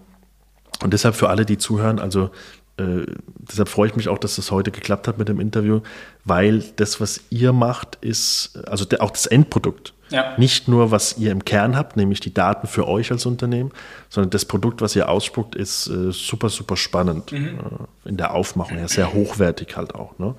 [0.83, 2.31] und deshalb für alle, die zuhören, also
[2.77, 3.07] äh,
[3.37, 5.81] deshalb freue ich mich auch, dass das heute geklappt hat mit dem Interview,
[6.25, 9.95] weil das, was ihr macht, ist, also der, auch das Endprodukt.
[10.11, 10.35] Ja.
[10.37, 13.73] Nicht nur, was ihr im Kern habt, nämlich die Daten für euch als Unternehmen,
[14.09, 17.33] sondern das Produkt, was ihr ausspuckt, ist äh, super, super spannend.
[17.33, 17.59] Mhm.
[18.05, 20.19] Äh, in der Aufmachung, ja, sehr hochwertig halt auch.
[20.19, 20.35] Ne?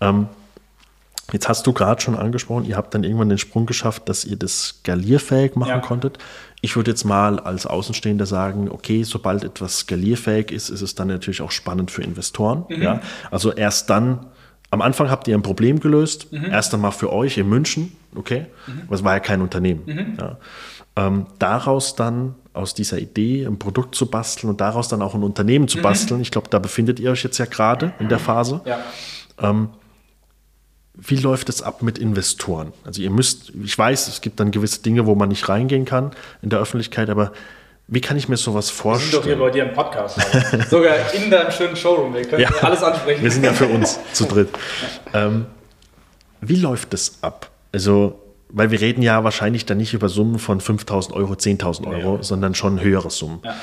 [0.00, 0.28] Ähm,
[1.32, 4.36] Jetzt hast du gerade schon angesprochen, ihr habt dann irgendwann den Sprung geschafft, dass ihr
[4.36, 5.78] das skalierfähig machen ja.
[5.78, 6.18] konntet.
[6.62, 11.08] Ich würde jetzt mal als Außenstehender sagen, okay, sobald etwas skalierfähig ist, ist es dann
[11.08, 12.64] natürlich auch spannend für Investoren.
[12.68, 12.82] Mhm.
[12.82, 13.00] Ja?
[13.30, 14.26] Also erst dann,
[14.70, 16.46] am Anfang habt ihr ein Problem gelöst, mhm.
[16.46, 18.82] erst einmal für euch in München, okay, mhm.
[18.86, 19.82] aber es war ja kein Unternehmen.
[19.86, 20.16] Mhm.
[20.18, 20.36] Ja?
[20.96, 25.22] Ähm, daraus dann aus dieser Idee ein Produkt zu basteln und daraus dann auch ein
[25.22, 25.82] Unternehmen zu mhm.
[25.82, 28.60] basteln, ich glaube, da befindet ihr euch jetzt ja gerade in der Phase.
[28.64, 28.78] Ja.
[29.40, 29.70] Ähm,
[31.02, 32.72] wie läuft es ab mit Investoren?
[32.84, 36.12] Also ihr müsst, ich weiß, es gibt dann gewisse Dinge, wo man nicht reingehen kann
[36.42, 37.32] in der Öffentlichkeit, aber
[37.92, 39.10] Wie kann ich mir sowas vorstellen?
[39.10, 40.16] Wir sind doch hier bei dir im Podcast.
[40.70, 42.14] Sogar in deinem schönen Showroom.
[42.14, 43.20] Wir können ja, alles ansprechen.
[43.20, 44.48] Wir sind ja für uns zu dritt.
[45.12, 45.46] Ähm,
[46.40, 47.50] wie läuft das ab?
[47.72, 52.16] Also, weil wir reden ja wahrscheinlich dann nicht über Summen von 5.000 Euro, 10.000 Euro,
[52.18, 52.22] ja.
[52.22, 53.40] sondern schon höhere Summen.
[53.44, 53.56] Ja.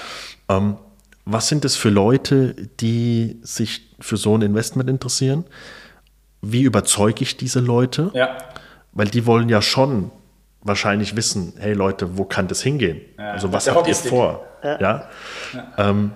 [0.49, 0.75] Ähm,
[1.23, 5.45] was sind das für Leute, die sich für so ein Investment interessieren?
[6.41, 8.11] Wie überzeuge ich diese Leute?
[8.13, 8.37] Ja.
[8.91, 10.11] Weil die wollen ja schon
[10.61, 13.01] wahrscheinlich wissen, hey Leute, wo kann das hingehen?
[13.17, 14.45] Ja, also was habt ihr vor?
[14.63, 14.79] Ja.
[14.79, 15.09] ja?
[15.77, 16.11] Ähm,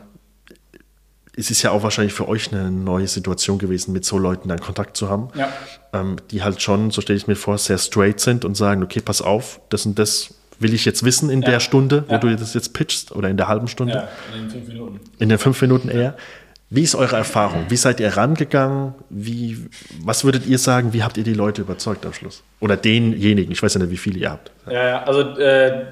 [1.35, 4.59] es ist ja auch wahrscheinlich für euch eine neue Situation gewesen, mit so Leuten dann
[4.59, 5.49] Kontakt zu haben, ja.
[5.93, 8.99] ähm, die halt schon, so stelle ich mir vor, sehr straight sind und sagen, okay,
[8.99, 11.51] pass auf, das und das will ich jetzt wissen in ja.
[11.51, 12.19] der Stunde, wo ja.
[12.19, 13.93] du das jetzt pitchst oder in der halben Stunde.
[13.93, 14.99] Ja, in den fünf Minuten.
[15.19, 16.15] In den fünf Minuten eher.
[16.73, 17.65] Wie ist eure Erfahrung?
[17.67, 18.95] Wie seid ihr rangegangen?
[19.09, 19.67] Wie,
[20.05, 20.93] was würdet ihr sagen?
[20.93, 22.43] Wie habt ihr die Leute überzeugt am Schluss?
[22.61, 23.51] Oder denjenigen?
[23.51, 24.51] Ich weiß ja nicht, wie viele ihr habt.
[24.71, 25.83] Ja, also äh,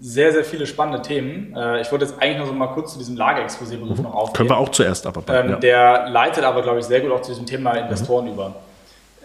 [0.00, 1.54] sehr, sehr viele spannende Themen.
[1.54, 4.02] Äh, ich wollte jetzt eigentlich noch so mal kurz zu diesem Lagerexposé-Beruf mhm.
[4.02, 4.36] noch aufgehen.
[4.36, 5.22] Können wir auch zuerst aber.
[5.32, 5.56] Ähm, ja.
[5.56, 8.32] Der leitet aber, glaube ich, sehr gut auch zu diesem Thema Investoren mhm.
[8.32, 8.54] über.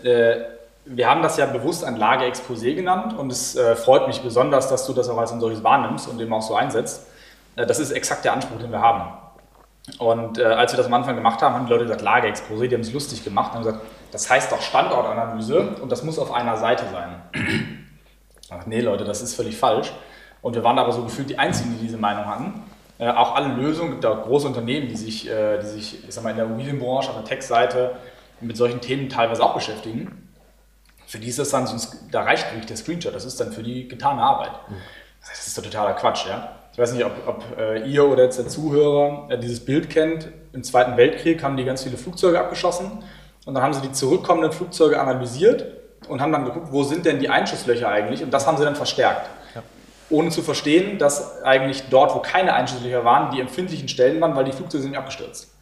[0.04, 0.36] Äh,
[0.86, 4.86] wir haben das ja bewusst ein Lagerexposé genannt und es äh, freut mich besonders, dass
[4.86, 7.08] du das auch als ein solches wahrnimmst und eben auch so einsetzt.
[7.56, 9.12] Äh, das ist exakt der Anspruch, den wir haben.
[9.98, 12.76] Und äh, als wir das am Anfang gemacht haben, haben die Leute gesagt, Lagerexposé, die
[12.76, 13.82] haben es lustig gemacht, haben gesagt,
[14.12, 17.22] das heißt doch Standortanalyse und das muss auf einer Seite sein.
[18.50, 19.92] Ach, nee, Leute, das ist völlig falsch.
[20.42, 22.64] Und wir waren aber so gefühlt die Einzigen, die diese Meinung hatten.
[22.98, 26.24] Äh, auch alle Lösungen, gibt auch große Unternehmen, die sich, äh, die sich ich sag
[26.24, 27.96] mal, in der Immobilienbranche, auf der Tech-Seite
[28.42, 30.30] mit solchen Themen teilweise auch beschäftigen.
[31.06, 33.64] Für die ist das dann, sonst, da reicht wirklich der Screenshot, das ist dann für
[33.64, 34.52] die getane Arbeit.
[34.70, 34.76] Mhm.
[35.22, 36.59] Das ist doch totaler Quatsch, ja.
[36.80, 40.30] Ich weiß nicht, ob, ob äh, ihr oder jetzt der Zuhörer äh, dieses Bild kennt.
[40.54, 43.04] Im Zweiten Weltkrieg haben die ganz viele Flugzeuge abgeschossen
[43.46, 45.66] und dann haben sie die zurückkommenden Flugzeuge analysiert
[46.08, 48.78] und haben dann geguckt, wo sind denn die Einschusslöcher eigentlich und das haben sie dann
[48.78, 49.28] verstärkt.
[49.56, 49.64] Ja.
[50.10, 54.46] Ohne zu verstehen, dass eigentlich dort, wo keine Einschusslöcher waren, die empfindlichen Stellen waren, weil
[54.46, 55.54] die Flugzeuge sind abgestürzt.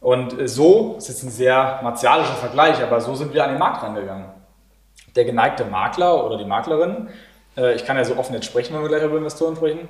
[0.00, 3.50] Und äh, so, das ist jetzt ein sehr martialischer Vergleich, aber so sind wir an
[3.50, 4.24] den Markt rangegangen.
[5.14, 7.10] Der geneigte Makler oder die Maklerin,
[7.56, 9.88] äh, ich kann ja so offen jetzt sprechen, wenn wir gleich über Investoren sprechen,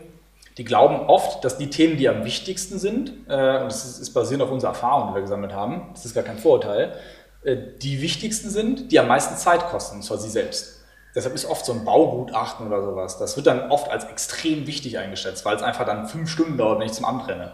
[0.59, 4.11] die glauben oft, dass die Themen, die am wichtigsten sind, äh, und das ist, ist
[4.12, 6.94] basierend auf unserer Erfahrung, die wir gesammelt haben, das ist gar kein Vorurteil,
[7.44, 10.80] äh, die wichtigsten sind, die am meisten Zeit kosten, und zwar sie selbst.
[11.14, 14.98] Deshalb ist oft so ein Baugutachten oder sowas, das wird dann oft als extrem wichtig
[14.98, 17.53] eingeschätzt, weil es einfach dann fünf Stunden dauert, wenn ich zum Amt renne.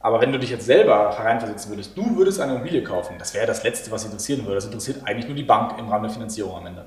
[0.00, 3.46] Aber wenn du dich jetzt selber hereinversetzen würdest, du würdest eine Immobilie kaufen, das wäre
[3.46, 4.56] das Letzte, was interessieren würde.
[4.56, 6.84] Das interessiert eigentlich nur die Bank im Rahmen der Finanzierung am Ende.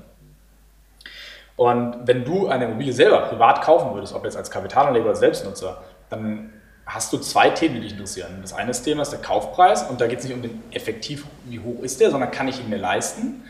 [1.62, 5.80] Und wenn du eine Immobilie selber privat kaufen würdest, ob jetzt als Kapitalanleger oder Selbstnutzer,
[6.10, 6.52] dann
[6.84, 8.38] hast du zwei Themen, die dich interessieren.
[8.42, 11.60] Das eine Thema ist der Kaufpreis und da geht es nicht um den effektiv, wie
[11.60, 13.44] hoch ist der, sondern kann ich ihn mir leisten?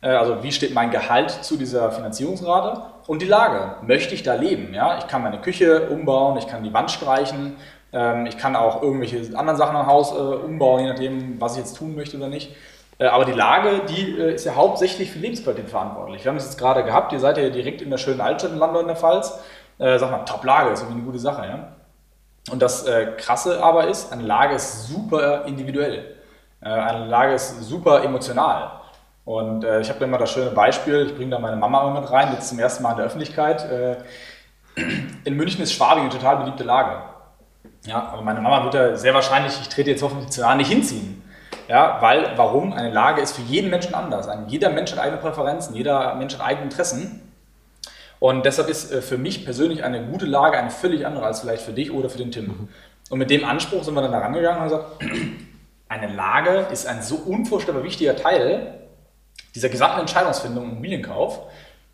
[0.00, 2.80] Äh, also wie steht mein Gehalt zu dieser Finanzierungsrate?
[3.06, 4.72] Und die Lage, möchte ich da leben?
[4.72, 4.96] Ja?
[4.96, 7.56] Ich kann meine Küche umbauen, ich kann die Wand streichen,
[7.92, 11.58] ähm, ich kann auch irgendwelche anderen Sachen am Haus äh, umbauen, je nachdem, was ich
[11.58, 12.56] jetzt tun möchte oder nicht.
[12.98, 16.24] Äh, aber die Lage, die ist ja hauptsächlich für Lebensqualität verantwortlich.
[16.24, 18.58] Wir haben es jetzt gerade gehabt, ihr seid ja direkt in der schönen Altstadt in
[18.58, 19.38] London in der Pfalz.
[19.78, 21.46] Sag mal, Top-Lage ist irgendwie eine gute Sache.
[21.46, 21.68] Ja?
[22.50, 26.16] Und das äh, Krasse aber ist, eine Lage ist super individuell.
[26.60, 28.72] Äh, eine Lage ist super emotional.
[29.24, 32.32] Und äh, ich habe immer das schöne Beispiel, ich bringe da meine Mama mit rein,
[32.32, 33.70] jetzt zum ersten Mal in der Öffentlichkeit.
[33.70, 33.96] Äh,
[35.24, 37.02] in München ist Schwabing eine total beliebte Lage.
[37.84, 40.70] Ja, aber meine Mama wird da sehr wahrscheinlich, ich trete jetzt hoffentlich zu nah, nicht
[40.70, 41.22] hinziehen.
[41.68, 42.72] Ja, weil, warum?
[42.72, 44.26] Eine Lage ist für jeden Menschen anders.
[44.26, 47.20] Ein, jeder Mensch hat eigene Präferenzen, jeder Mensch hat eigene Interessen.
[48.20, 51.62] Und deshalb ist äh, für mich persönlich eine gute Lage eine völlig andere als vielleicht
[51.62, 52.46] für dich oder für den Tim.
[52.46, 52.68] Mhm.
[53.10, 55.04] Und mit dem Anspruch sind wir dann da rangegangen und haben gesagt,
[55.88, 58.74] eine Lage ist ein so unvorstellbar wichtiger Teil
[59.54, 61.40] dieser gesamten Entscheidungsfindung im Immobilienkauf.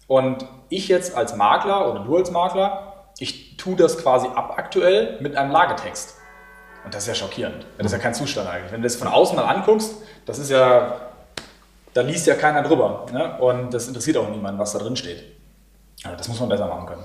[0.07, 5.19] Und ich jetzt als Makler oder du als Makler, ich tue das quasi ab aktuell
[5.21, 6.17] mit einem Lagetext.
[6.85, 7.67] Und das ist ja schockierend.
[7.79, 8.73] Das ist ja kein Zustand eigentlich.
[8.73, 9.95] Wenn du das von außen mal anguckst,
[10.27, 11.01] das ist ja,
[11.95, 13.07] da liest ja keiner drüber.
[13.13, 13.39] Ne?
[13.39, 15.23] Und das interessiert auch niemanden, was da drin steht.
[16.03, 17.05] Das muss man besser machen können.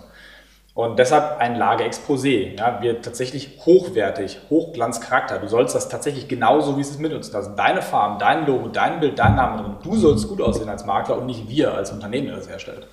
[0.73, 2.57] Und deshalb ein Lageexposé.
[2.57, 5.39] Ja, wird tatsächlich hochwertig, Hochglanzcharakter.
[5.39, 7.33] Du sollst das tatsächlich genauso, wie es ist, mitnutzen.
[7.33, 9.75] Da sind deine Farben, dein Logo, dein Bild, dein Name drin.
[9.83, 12.87] Du sollst gut aussehen als Makler und nicht wir als Unternehmen, der das herstellt.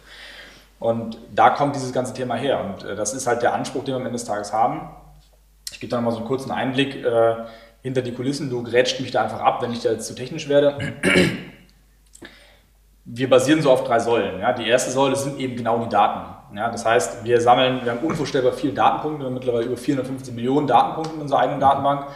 [0.78, 2.60] Und da kommt dieses ganze Thema her.
[2.64, 4.90] Und äh, das ist halt der Anspruch, den wir am Ende des Tages haben.
[5.76, 7.34] Ich gebe da mal so einen kurzen Einblick äh,
[7.82, 8.50] hinter die Kulissen.
[8.50, 10.78] Du grätscht mich da einfach ab, wenn ich da jetzt zu technisch werde
[13.06, 14.40] wir basieren so auf drei Säulen.
[14.40, 14.52] Ja.
[14.52, 16.56] Die erste Säule sind eben genau die Daten.
[16.56, 16.70] Ja.
[16.70, 20.66] Das heißt, wir sammeln, wir haben unvorstellbar viele Datenpunkte, wir haben mittlerweile über 450 Millionen
[20.66, 22.08] Datenpunkte in unserer eigenen Datenbank.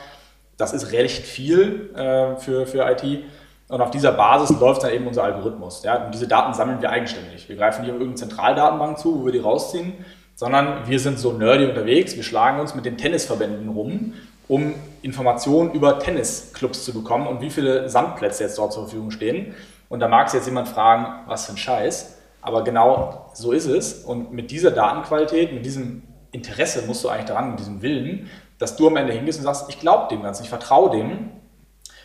[0.56, 3.24] Das ist recht viel äh, für, für IT.
[3.68, 5.84] Und auf dieser Basis läuft dann eben unser Algorithmus.
[5.84, 6.06] Ja.
[6.06, 7.48] Und diese Daten sammeln wir eigenständig.
[7.48, 10.04] Wir greifen nicht auf irgendeine Zentraldatenbank zu, wo wir die rausziehen,
[10.41, 14.14] sondern wir sind so nerdy unterwegs, wir schlagen uns mit den Tennisverbänden rum,
[14.49, 14.72] um
[15.03, 19.55] Informationen über Tennisclubs zu bekommen und wie viele Sandplätze jetzt dort zur Verfügung stehen.
[19.91, 22.16] Und da mag sich jetzt jemand fragen, was für ein Scheiß.
[22.41, 24.03] Aber genau so ist es.
[24.03, 28.76] Und mit dieser Datenqualität, mit diesem Interesse musst du eigentlich daran, mit diesem Willen, dass
[28.76, 31.32] du am Ende hingehst und sagst, ich glaube dem Ganzen, ich vertraue dem.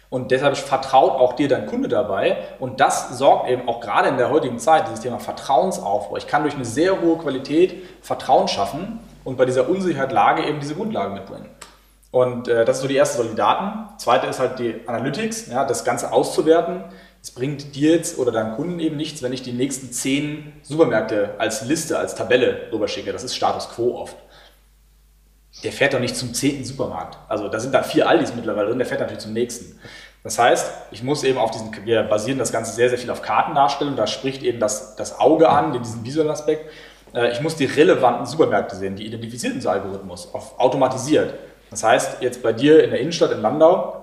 [0.10, 2.38] Und deshalb vertraut auch dir dein Kunde dabei.
[2.60, 6.18] Und das sorgt eben auch gerade in der heutigen Zeit, dieses Thema Vertrauensaufbau.
[6.18, 10.60] Ich kann durch eine sehr hohe Qualität Vertrauen schaffen und bei dieser Unsicherheit Lage eben
[10.60, 11.50] diese Grundlage mitbringen.
[12.12, 13.90] Und äh, das ist so die erste Säule Daten.
[13.98, 16.86] Zweite ist halt die Analytics, ja, das Ganze auszuwerten
[17.26, 21.34] es bringt dir jetzt oder deinem Kunden eben nichts, wenn ich die nächsten zehn Supermärkte
[21.40, 23.12] als Liste, als Tabelle rüberschicke.
[23.12, 24.16] Das ist Status Quo oft.
[25.64, 27.18] Der fährt doch nicht zum zehnten Supermarkt.
[27.28, 29.80] Also da sind da vier Aldis mittlerweile drin, der fährt natürlich zum nächsten.
[30.24, 33.22] Das heißt, ich muss eben auf diesen, wir basieren das Ganze sehr, sehr viel auf
[33.22, 36.70] Kartendarstellung, da spricht eben das, das Auge an, diesen visuellen Aspekt.
[37.14, 41.36] Äh, ich muss die relevanten Supermärkte sehen, die identifizierten Algorithmus, auf automatisiert.
[41.70, 44.02] Das heißt, jetzt bei dir in der Innenstadt in Landau,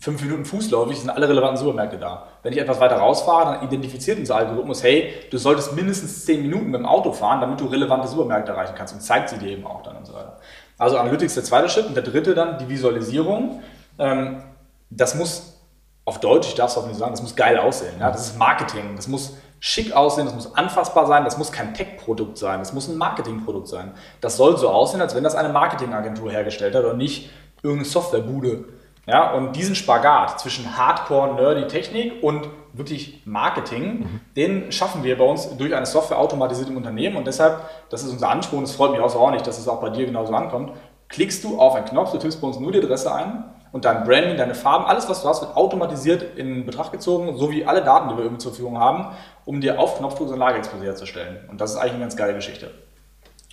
[0.00, 2.26] fünf Minuten fußläufig sind alle relevanten Supermärkte da.
[2.42, 6.66] Wenn ich etwas weiter rausfahre, dann identifiziert unser Algorithmus, hey, du solltest mindestens zehn Minuten
[6.66, 9.66] mit dem Auto fahren, damit du relevante Supermärkte erreichen kannst und zeigt sie dir eben
[9.66, 10.38] auch dann und so weiter.
[10.78, 13.62] Also Analytics der zweite Schritt und der dritte dann die Visualisierung.
[13.98, 14.42] Ähm,
[14.90, 15.60] das muss
[16.04, 17.98] auf Deutsch, ich darf es auch nicht sagen, das muss geil aussehen.
[17.98, 18.10] Ja?
[18.10, 22.38] Das ist Marketing, das muss schick aussehen, das muss anfassbar sein, das muss kein Tech-Produkt
[22.38, 23.92] sein, das muss ein Marketing-Produkt sein.
[24.20, 27.30] Das soll so aussehen, als wenn das eine Marketingagentur hergestellt hat und nicht
[27.62, 28.66] irgendeine Softwarebude
[29.06, 34.20] ja, und diesen Spagat zwischen Hardcore, nerdy Technik und wirklich Marketing, mhm.
[34.36, 37.16] den schaffen wir bei uns durch eine Software automatisiert im Unternehmen.
[37.16, 39.90] Und deshalb, das ist unser Anspruch, und es freut mich nicht, dass es auch bei
[39.90, 40.72] dir genauso ankommt,
[41.08, 44.04] klickst du auf einen Knopf, du tippst bei uns nur die Adresse ein und dein
[44.04, 48.08] Branding, deine Farben, alles, was du hast, wird automatisiert in Betracht gezogen, sowie alle Daten,
[48.08, 51.48] die wir irgendwie zur Verfügung haben, um dir auf Knopfdruck ein Lagerexposé herzustellen.
[51.48, 52.72] Und das ist eigentlich eine ganz geile Geschichte.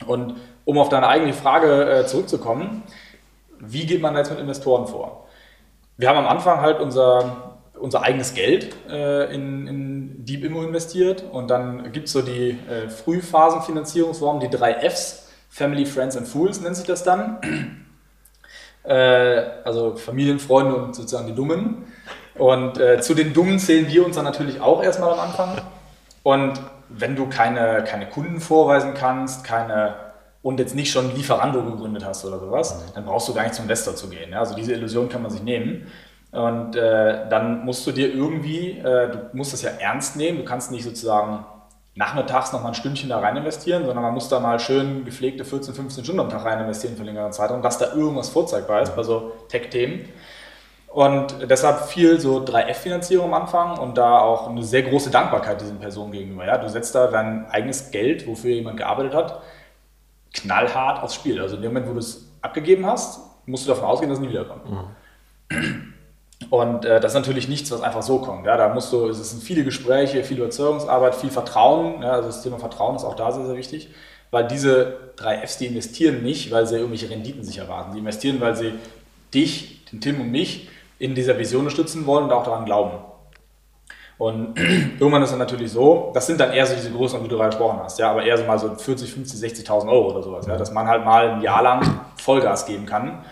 [0.08, 0.36] Und
[0.66, 2.84] um auf deine eigene Frage äh, zurückzukommen,
[3.60, 5.28] wie geht man jetzt mit Investoren vor?
[5.98, 11.24] Wir haben am Anfang halt unser, unser eigenes Geld äh, in, in Deep Immo investiert
[11.32, 16.62] und dann gibt es so die äh, Frühphasenfinanzierungsform, die drei Fs, Family, Friends and Fools
[16.62, 17.38] nennt sich das dann.
[18.84, 21.86] äh, also Familien, Freunde und sozusagen die Dummen.
[22.36, 25.62] Und äh, zu den Dummen zählen wir uns dann natürlich auch erstmal am Anfang.
[26.24, 29.96] Und wenn du keine, keine Kunden vorweisen kannst, keine
[30.44, 32.94] und jetzt nicht schon Lieferando gegründet hast oder sowas, mhm.
[32.94, 34.32] dann brauchst du gar nicht zum Investor zu gehen.
[34.32, 34.40] Ja?
[34.40, 35.88] Also diese Illusion kann man sich nehmen.
[36.32, 40.46] Und äh, dann musst du dir irgendwie, äh, du musst das ja ernst nehmen, du
[40.46, 41.46] kannst nicht sozusagen
[41.96, 45.46] nachmittags noch mal ein Stündchen da rein investieren, sondern man muss da mal schön gepflegte
[45.46, 48.96] 14, 15 Stunden am Tag rein investieren für längere Zeitraum, dass da irgendwas vorzeigbar ist
[48.96, 50.10] bei so Tech-Themen.
[50.88, 55.80] Und deshalb viel so 3F-Finanzierung am Anfang und da auch eine sehr große Dankbarkeit diesen
[55.80, 56.46] Personen gegenüber.
[56.46, 56.58] Ja?
[56.58, 59.42] Du setzt da dein eigenes Geld, wofür jemand gearbeitet hat,
[60.34, 61.40] knallhart aufs Spiel.
[61.40, 64.24] Also in dem Moment, wo du es abgegeben hast, musst du davon ausgehen, dass es
[64.24, 64.64] nie wiederkommt.
[64.70, 65.94] Mhm.
[66.50, 68.46] Und äh, das ist natürlich nichts, was einfach so kommt.
[68.46, 72.02] Ja, da musst du, es sind viele Gespräche, viel Überzeugungsarbeit, viel Vertrauen.
[72.02, 73.90] Ja, also das Thema Vertrauen ist auch da sehr, sehr wichtig,
[74.32, 77.94] weil diese drei Fs, die investieren nicht, weil sie irgendwelche Renditen sich erwarten.
[77.94, 78.74] Die investieren, weil sie
[79.34, 80.70] dich, den Tim und mich
[81.00, 83.00] in dieser Vision unterstützen wollen und auch daran glauben.
[84.18, 84.58] Und
[85.00, 87.50] irgendwann ist es natürlich so, das sind dann eher so diese Größen, wie du gerade
[87.50, 90.58] gesprochen hast, ja, aber eher so mal so 40, 50, 60.000 Euro oder sowas, ja,
[90.58, 93.24] dass man halt mal ein Jahr lang Vollgas geben kann.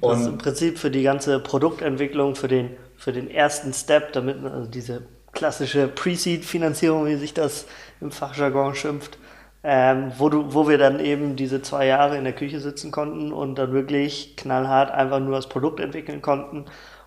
[0.00, 4.12] Das und ist im Prinzip für die ganze Produktentwicklung, für den, für den ersten Step,
[4.12, 5.02] damit also diese
[5.32, 7.66] klassische Pre-Seed-Finanzierung, wie sich das
[8.00, 9.18] im Fachjargon schimpft,
[9.62, 13.32] ähm, wo, du, wo wir dann eben diese zwei Jahre in der Küche sitzen konnten
[13.32, 16.66] und dann wirklich knallhart einfach nur das Produkt entwickeln konnten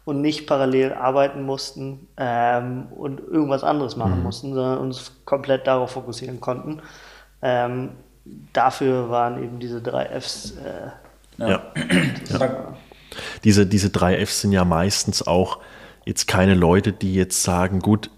[0.09, 4.23] und nicht parallel arbeiten mussten ähm, und irgendwas anderes machen mhm.
[4.23, 6.81] mussten, sondern uns komplett darauf fokussieren konnten.
[7.43, 7.91] Ähm,
[8.51, 10.55] dafür waren eben diese drei Fs.
[10.57, 11.61] Äh, ja.
[12.39, 12.73] ja.
[13.43, 15.59] Diese, diese drei Fs sind ja meistens auch
[16.05, 18.09] jetzt keine Leute, die jetzt sagen, gut,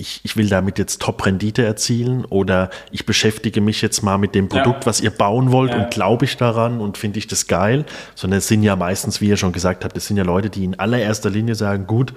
[0.00, 4.48] ich, ich will damit jetzt Top-Rendite erzielen oder ich beschäftige mich jetzt mal mit dem
[4.48, 4.86] Produkt, ja.
[4.86, 5.82] was ihr bauen wollt ja.
[5.82, 7.84] und glaube ich daran und finde ich das geil,
[8.14, 10.64] sondern es sind ja meistens, wie ihr schon gesagt habt, es sind ja Leute, die
[10.64, 12.14] in allererster Linie sagen, gut,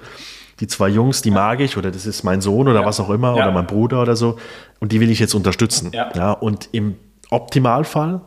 [0.60, 1.34] die zwei Jungs, die ja.
[1.34, 4.16] mag ich oder das ist mein Sohn oder was auch immer oder mein Bruder oder
[4.16, 4.38] so
[4.80, 5.92] und die will ich jetzt unterstützen.
[5.92, 6.32] Ja.
[6.32, 6.96] und im
[7.30, 8.22] Optimalfall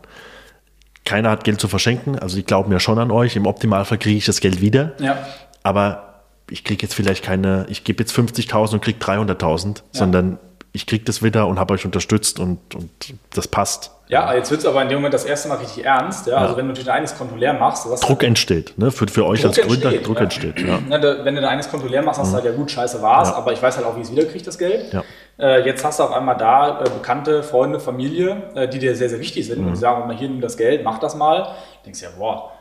[1.04, 3.38] keiner hat Geld zu verschenken, also die glauben ja schon an euch.
[3.38, 4.92] Im Optimalfall kriege ich das Geld wieder.
[5.00, 5.18] Ja.
[5.64, 6.07] Aber
[6.50, 9.84] ich kriege jetzt vielleicht keine, ich gebe jetzt 50.000 und kriege 300.000, ja.
[9.92, 10.40] sondern
[10.74, 12.90] ich kriege das wieder und habe euch unterstützt und, und
[13.34, 13.92] das passt.
[14.10, 16.28] Ja, jetzt wird es aber in dem Moment das erste Mal richtig ernst.
[16.28, 16.34] Ja?
[16.34, 16.38] ja.
[16.40, 17.86] Also wenn du natürlich ein eigenes Konto leer machst.
[18.04, 18.92] Druck entsteht, ne?
[18.92, 20.24] für, für euch Druck als Gründer entsteht, Druck ja.
[20.24, 20.60] entsteht.
[20.62, 20.80] Ja.
[21.26, 22.36] wenn du dein eigenes Konto leer machst, hast du mhm.
[22.36, 24.58] halt ja gut, scheiße war's, aber ich weiß halt auch, wie ich es wiederkriege, das
[24.58, 24.96] Geld.
[25.40, 29.10] Äh, jetzt hast du auf einmal da äh, Bekannte, Freunde, Familie, äh, die dir sehr,
[29.10, 29.68] sehr wichtig sind mhm.
[29.68, 31.44] und die sagen, hier nimm das Geld, mach das mal.
[31.44, 32.52] Du denkst ja, boah,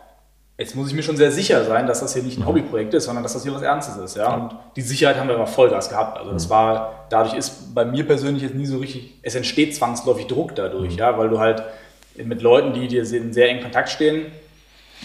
[0.59, 2.46] jetzt muss ich mir schon sehr sicher sein, dass das hier nicht ein mhm.
[2.46, 4.16] Hobbyprojekt ist, sondern dass das hier was Ernstes ist.
[4.16, 4.34] Ja?
[4.34, 6.18] Und die Sicherheit haben wir immer Vollgas gehabt.
[6.18, 6.50] Also das mhm.
[6.50, 10.92] war, dadurch ist bei mir persönlich jetzt nie so richtig, es entsteht zwangsläufig Druck dadurch,
[10.92, 10.98] mhm.
[10.98, 11.62] ja, weil du halt
[12.16, 14.26] mit Leuten, die dir in sehr engen Kontakt stehen,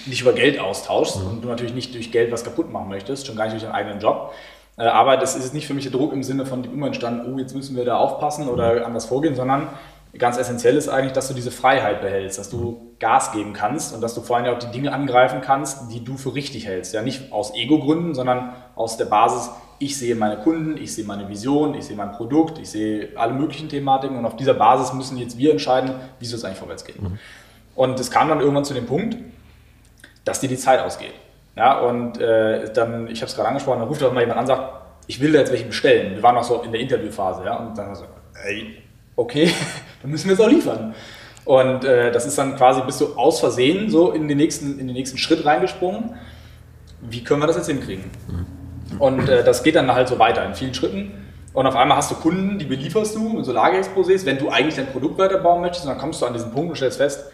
[0.06, 1.30] nicht über Geld austauschst mhm.
[1.30, 3.76] und du natürlich nicht durch Geld was kaputt machen möchtest, schon gar nicht durch deinen
[3.76, 4.34] eigenen Job.
[4.78, 7.38] Äh, aber das ist nicht für mich der Druck im Sinne von immer entstanden, oh,
[7.38, 9.68] jetzt müssen wir da aufpassen oder anders vorgehen, sondern
[10.18, 14.02] ganz essentiell ist eigentlich, dass du diese Freiheit behältst, dass du Gas geben kannst und
[14.02, 16.94] dass du vor allem auch die Dinge angreifen kannst, die du für richtig hältst.
[16.94, 19.50] Ja, nicht aus Ego-Gründen, sondern aus der Basis,
[19.80, 23.34] ich sehe meine Kunden, ich sehe meine Vision, ich sehe mein Produkt, ich sehe alle
[23.34, 26.86] möglichen Thematiken und auf dieser Basis müssen jetzt wir entscheiden, wie soll es eigentlich vorwärts
[26.86, 27.02] gehen.
[27.02, 27.20] Mhm.
[27.76, 29.18] Und es kam dann irgendwann zu dem Punkt,
[30.26, 31.14] dass dir die Zeit ausgeht.
[31.56, 34.44] Ja, und äh, dann, ich habe es gerade angesprochen, dann ruft auch mal jemand an
[34.44, 34.74] und sagt,
[35.08, 36.16] ich will da jetzt welche bestellen.
[36.16, 38.06] Wir waren noch so in der Interviewphase, ja, und dann so,
[38.46, 38.84] ey,
[39.16, 39.52] okay,
[40.02, 40.96] dann müssen wir es auch liefern.
[41.46, 44.88] Und äh, das ist dann quasi, bist du aus Versehen so in den nächsten, in
[44.88, 46.16] den nächsten Schritt reingesprungen.
[47.02, 48.06] Wie können wir das jetzt hinkriegen?
[49.00, 51.26] Und äh, das geht dann halt so weiter in vielen Schritten.
[51.54, 54.76] Und auf einmal hast du Kunden, die belieferst du mit so Lagerexposés, wenn du eigentlich
[54.76, 57.26] dein Produkt weiterbauen möchtest, und dann kommst du an diesen Punkt und stellst fest,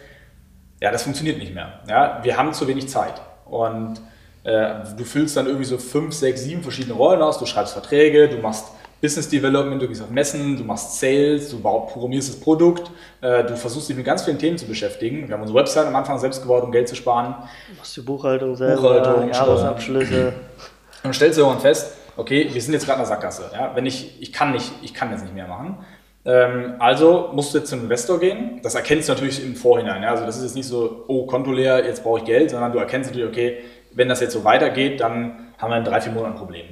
[0.80, 1.80] ja, das funktioniert nicht mehr.
[1.88, 3.20] Ja, wir haben zu wenig Zeit.
[3.44, 4.00] Und
[4.44, 8.28] äh, du füllst dann irgendwie so fünf, sechs, sieben verschiedene Rollen aus, du schreibst Verträge,
[8.28, 8.66] du machst
[9.00, 12.90] Business Development, du gehst auf Messen, du machst Sales, du programmierst das Produkt,
[13.20, 15.28] äh, du versuchst dich mit ganz vielen Themen zu beschäftigen.
[15.28, 17.34] Wir haben unsere Website am Anfang selbst gebaut, um Geld zu sparen.
[17.70, 20.32] Du machst die Buchhaltung selber, Buchhaltung, Jahresabschlüsse.
[21.04, 23.50] Und stellst du irgendwann fest, okay, wir sind jetzt gerade in der Sackgasse.
[23.52, 23.70] Ja?
[23.76, 25.78] Wenn ich, ich kann nicht, ich kann jetzt nicht mehr machen.
[26.24, 28.60] Ähm, also musst du jetzt zum Investor gehen.
[28.64, 30.02] Das erkennst du natürlich im Vorhinein.
[30.02, 30.10] Ja?
[30.10, 32.78] Also das ist jetzt nicht so, oh, Konto leer, jetzt brauche ich Geld, sondern du
[32.78, 33.58] erkennst natürlich, okay,
[33.92, 36.66] wenn das jetzt so weitergeht, dann haben wir in drei, vier Monaten ein Problem.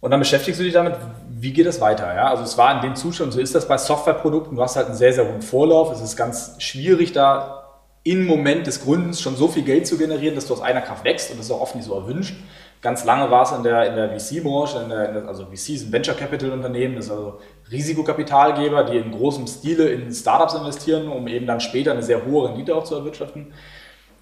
[0.00, 0.96] Und dann beschäftigst du dich damit,
[1.44, 2.12] wie geht es weiter?
[2.14, 2.30] Ja?
[2.30, 4.96] Also es war in dem Zustand, so ist das bei Softwareprodukten, du hast halt einen
[4.96, 5.92] sehr, sehr hohen Vorlauf.
[5.92, 7.60] Es ist ganz schwierig, da
[8.02, 11.04] im Moment des Gründens schon so viel Geld zu generieren, dass du aus einer Kraft
[11.04, 12.34] wächst und das ist auch oft nicht so erwünscht.
[12.80, 16.96] Ganz lange war es in der, in der VC-Branche, also VC sind Venture Capital Unternehmen,
[16.96, 17.38] das ist also
[17.70, 22.48] Risikokapitalgeber, die in großem Stile in Startups investieren, um eben dann später eine sehr hohe
[22.48, 23.52] Rendite auch zu erwirtschaften.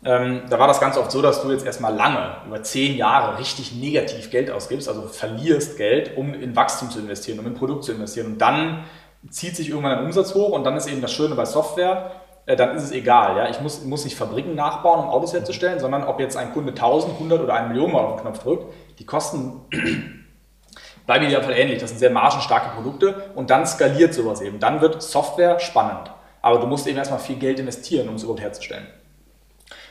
[0.05, 3.39] Ähm, da war das ganz oft so, dass du jetzt erstmal lange, über zehn Jahre,
[3.39, 7.85] richtig negativ Geld ausgibst, also verlierst Geld, um in Wachstum zu investieren, um in Produkt
[7.85, 8.27] zu investieren.
[8.27, 8.85] Und dann
[9.31, 12.11] zieht sich irgendwann ein Umsatz hoch und dann ist eben das Schöne bei Software,
[12.47, 13.37] äh, dann ist es egal.
[13.37, 13.49] Ja?
[13.49, 17.15] Ich muss, muss nicht Fabriken nachbauen, um Autos herzustellen, sondern ob jetzt ein Kunde 1000,
[17.15, 19.61] 100 oder 1 Million mal auf den Knopf drückt, die Kosten
[21.07, 21.79] bleiben Fall ähnlich.
[21.79, 24.59] Das sind sehr margenstarke Produkte und dann skaliert sowas eben.
[24.59, 26.11] Dann wird Software spannend.
[26.41, 28.89] Aber du musst eben erstmal viel Geld investieren, um es überhaupt herzustellen.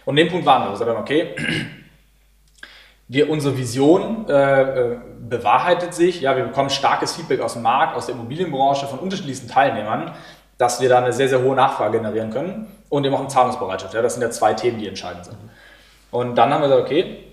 [0.05, 0.69] Und dem Punkt waren wir.
[0.71, 1.35] Wir sagten, okay,
[3.07, 6.21] wir, unsere Vision äh, äh, bewahrheitet sich.
[6.21, 10.13] Ja, wir bekommen starkes Feedback aus dem Markt, aus der Immobilienbranche, von unterschiedlichsten Teilnehmern,
[10.57, 13.93] dass wir da eine sehr, sehr hohe Nachfrage generieren können und eben auch eine Zahlungsbereitschaft.
[13.93, 15.37] Ja, das sind ja zwei Themen, die entscheidend sind.
[16.09, 17.23] Und dann haben wir gesagt, okay,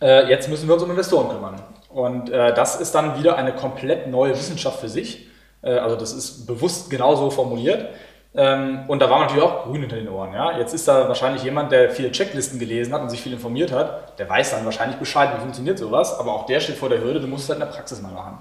[0.00, 1.62] äh, jetzt müssen wir uns um Investoren kümmern.
[1.88, 5.28] Und äh, das ist dann wieder eine komplett neue Wissenschaft für sich.
[5.62, 7.88] Äh, also das ist bewusst genauso formuliert.
[8.36, 10.34] Ähm, und da war man natürlich auch grün hinter den Ohren.
[10.34, 10.58] Ja?
[10.58, 14.18] Jetzt ist da wahrscheinlich jemand, der viele Checklisten gelesen hat und sich viel informiert hat,
[14.18, 17.20] der weiß dann wahrscheinlich Bescheid, wie funktioniert sowas, aber auch der steht vor der Hürde,
[17.20, 18.38] du musst es halt in der Praxis mal machen.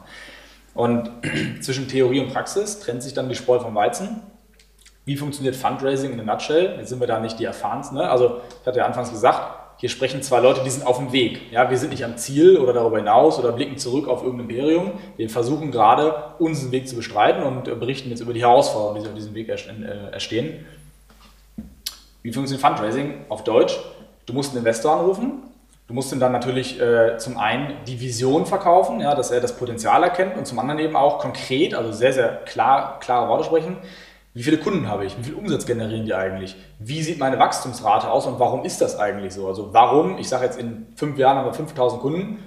[0.74, 1.10] Und
[1.62, 4.22] zwischen Theorie und Praxis trennt sich dann die Spreu vom Weizen.
[5.06, 6.76] Wie funktioniert Fundraising in a nutshell?
[6.78, 7.98] Jetzt sind wir da nicht die erfahrensten.
[7.98, 8.10] Ne?
[8.10, 11.52] Also, ich hatte ja anfangs gesagt, hier sprechen zwei Leute, die sind auf dem Weg.
[11.52, 14.94] Ja, wir sind nicht am Ziel oder darüber hinaus oder blicken zurück auf irgendein Imperium.
[15.18, 19.16] Wir versuchen gerade, unseren Weg zu bestreiten und berichten jetzt über die Herausforderungen, die auf
[19.16, 20.66] diesem Weg äh, erstehen.
[22.22, 23.78] Wie funktioniert Fundraising auf Deutsch?
[24.26, 25.44] Du musst einen Investor anrufen.
[25.88, 29.56] Du musst ihm dann natürlich äh, zum einen die Vision verkaufen, ja, dass er das
[29.56, 33.78] Potenzial erkennt und zum anderen eben auch konkret, also sehr, sehr klar, klare Worte sprechen.
[34.36, 35.18] Wie viele Kunden habe ich?
[35.18, 36.58] Wie viel Umsatz generieren die eigentlich?
[36.78, 39.48] Wie sieht meine Wachstumsrate aus und warum ist das eigentlich so?
[39.48, 42.44] Also warum, ich sage jetzt in fünf Jahren haben wir 5000 Kunden,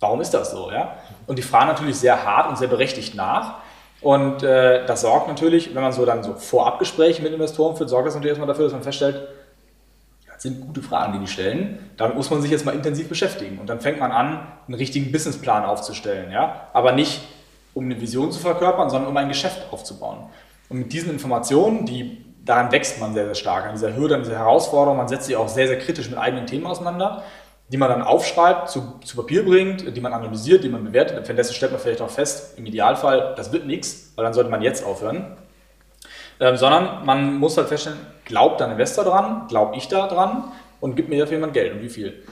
[0.00, 0.72] warum ist das so?
[0.72, 0.96] Ja?
[1.28, 3.58] Und die fragen natürlich sehr hart und sehr berechtigt nach.
[4.00, 8.08] Und äh, das sorgt natürlich, wenn man so dann so Vorabgespräche mit Investoren führt, sorgt
[8.08, 9.28] das natürlich erstmal dafür, dass man feststellt,
[10.26, 11.90] das sind gute Fragen, die die stellen.
[11.96, 13.58] Damit muss man sich jetzt mal intensiv beschäftigen.
[13.58, 16.32] Und dann fängt man an, einen richtigen Businessplan aufzustellen.
[16.32, 16.68] Ja?
[16.72, 17.20] Aber nicht,
[17.72, 20.28] um eine Vision zu verkörpern, sondern um ein Geschäft aufzubauen.
[20.70, 24.22] Und mit diesen Informationen, die daran wächst man sehr, sehr stark, an dieser Hürde, an
[24.22, 27.22] dieser Herausforderung, man setzt sich auch sehr, sehr kritisch mit eigenen Themen auseinander.
[27.72, 31.16] die man dann aufschreibt, zu, zu Papier bringt, die man analysiert, die man bewertet.
[31.22, 34.60] Währenddessen stellt man vielleicht auch fest, im Idealfall, das wird nichts, weil dann sollte man
[34.60, 35.36] jetzt aufhören.
[36.40, 40.50] Ähm, sondern man muss halt feststellen, glaubt ein Investor dran, glaube ich da dran
[40.80, 42.24] und gibt mir dafür jemand Geld und wie viel.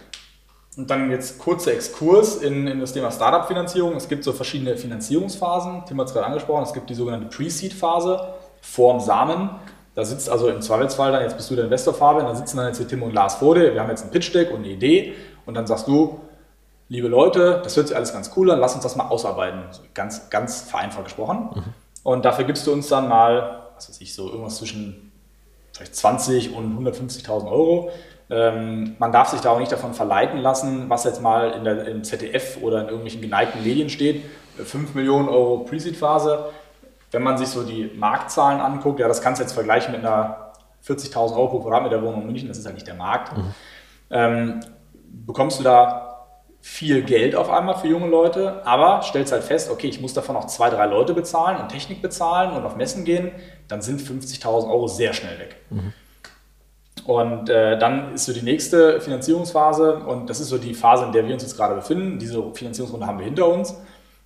[0.78, 3.96] Und dann jetzt kurzer Exkurs in, in das Thema Startup-Finanzierung.
[3.96, 5.82] Es gibt so verschiedene Finanzierungsphasen.
[5.86, 6.62] Tim hat es gerade angesprochen.
[6.62, 9.50] Es gibt die sogenannte Pre-Seed-Phase, vorm Samen.
[9.96, 12.68] Da sitzt also im Zweifelsfall dann, jetzt bist du der Investor Fabian, da sitzen dann
[12.68, 13.74] jetzt hier Tim und Lars vor dir.
[13.74, 15.14] Wir haben jetzt ein Pitch-Deck und eine Idee.
[15.46, 16.20] Und dann sagst du,
[16.88, 19.64] liebe Leute, das hört sich alles ganz cool an, lass uns das mal ausarbeiten.
[19.94, 21.50] Ganz, ganz vereinfacht gesprochen.
[21.56, 21.64] Mhm.
[22.04, 25.10] Und dafür gibst du uns dann mal, was weiß ich, so irgendwas zwischen
[25.72, 27.90] vielleicht 20 und 150.000 Euro.
[28.30, 31.86] Ähm, man darf sich da auch nicht davon verleiten lassen, was jetzt mal in der,
[31.86, 34.24] im ZDF oder in irgendwelchen geneigten Medien steht.
[34.56, 36.50] 5 Millionen Euro Pre-Seed-Phase.
[37.10, 40.52] Wenn man sich so die Marktzahlen anguckt, ja, das kannst du jetzt vergleichen mit einer
[40.86, 43.36] 40.000 Euro pro Quadratmeter Wohnung in München, das ist halt nicht der Markt.
[43.36, 43.54] Mhm.
[44.10, 44.60] Ähm,
[45.26, 46.26] bekommst du da
[46.60, 50.36] viel Geld auf einmal für junge Leute, aber stellst halt fest, okay, ich muss davon
[50.36, 53.30] auch zwei, drei Leute bezahlen und Technik bezahlen und auf Messen gehen,
[53.68, 55.56] dann sind 50.000 Euro sehr schnell weg.
[55.70, 55.92] Mhm.
[57.08, 61.12] Und äh, dann ist so die nächste Finanzierungsphase und das ist so die Phase, in
[61.12, 62.18] der wir uns jetzt gerade befinden.
[62.18, 63.74] Diese Finanzierungsrunde haben wir hinter uns.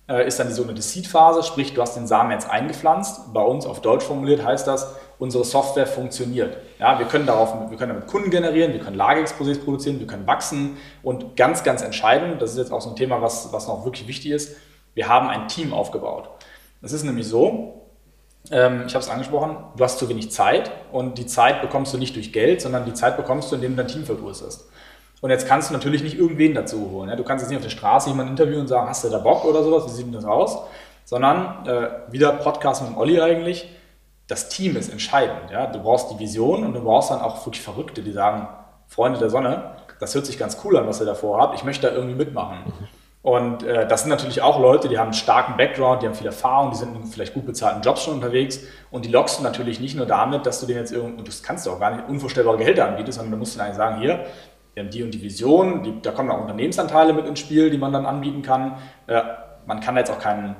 [0.09, 3.33] Äh, ist dann die sogenannte Seed-Phase, sprich du hast den Samen jetzt eingepflanzt.
[3.33, 6.57] Bei uns auf Deutsch formuliert heißt das, unsere Software funktioniert.
[6.77, 10.27] Ja, wir, können darauf, wir können damit Kunden generieren, wir können Lageexposés produzieren, wir können
[10.27, 13.85] wachsen und ganz, ganz entscheidend, das ist jetzt auch so ein Thema, was, was noch
[13.85, 14.57] wirklich wichtig ist,
[14.93, 16.27] wir haben ein Team aufgebaut.
[16.81, 17.82] Es ist nämlich so,
[18.51, 21.97] ähm, ich habe es angesprochen, du hast zu wenig Zeit und die Zeit bekommst du
[21.97, 24.69] nicht durch Geld, sondern die Zeit bekommst du, indem du dein Team vergrößerst.
[25.21, 27.09] Und jetzt kannst du natürlich nicht irgendwen dazu holen.
[27.09, 27.15] Ja?
[27.15, 29.45] Du kannst jetzt nicht auf der Straße jemanden interviewen und sagen, hast du da Bock
[29.45, 30.57] oder sowas, wie sieht denn das aus?
[31.05, 33.69] Sondern äh, wieder Podcast mit Olli eigentlich,
[34.27, 35.49] das Team ist entscheidend.
[35.49, 35.67] Ja?
[35.67, 38.49] Du brauchst die Vision und du brauchst dann auch wirklich Verrückte, die sagen,
[38.87, 41.87] Freunde der Sonne, das hört sich ganz cool an, was ihr davor habt, ich möchte
[41.87, 42.57] da irgendwie mitmachen.
[43.23, 46.27] Und äh, das sind natürlich auch Leute, die haben einen starken Background, die haben viel
[46.27, 48.59] Erfahrung, die sind in vielleicht gut bezahlten Jobs schon unterwegs
[48.91, 51.41] und die lockst du natürlich nicht nur damit, dass du denen jetzt irgendwie, und das
[51.41, 54.25] kannst du auch gar nicht, unvorstellbare Gehälter anbietest, sondern du musst ihnen eigentlich sagen, hier,
[54.73, 57.77] wir haben die und die Vision, die, da kommen auch Unternehmensanteile mit ins Spiel, die
[57.77, 58.77] man dann anbieten kann.
[59.07, 59.21] Äh,
[59.65, 60.57] man kann jetzt auch kein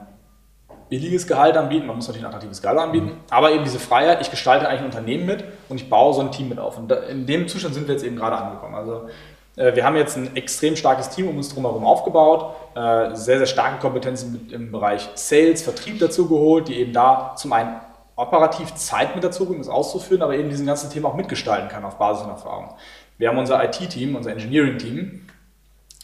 [0.87, 3.17] billiges Gehalt anbieten, man muss natürlich ein attraktives Gehalt anbieten, mhm.
[3.29, 6.31] aber eben diese Freiheit, ich gestalte eigentlich ein Unternehmen mit und ich baue so ein
[6.31, 6.77] Team mit auf.
[6.77, 8.75] Und da, in dem Zustand sind wir jetzt eben gerade angekommen.
[8.75, 9.09] Also
[9.55, 13.79] wir haben jetzt ein extrem starkes Team um uns drumherum aufgebaut, äh, sehr, sehr starke
[13.79, 17.75] Kompetenzen im Bereich Sales, Vertrieb dazu geholt, die eben da zum einen
[18.15, 21.83] operativ Zeit mit dazu bringen, das auszuführen, aber eben diesen ganzen Thema auch mitgestalten kann
[21.83, 22.73] auf Basis von Erfahrung.
[23.17, 25.27] Wir haben unser IT-Team, unser Engineering-Team,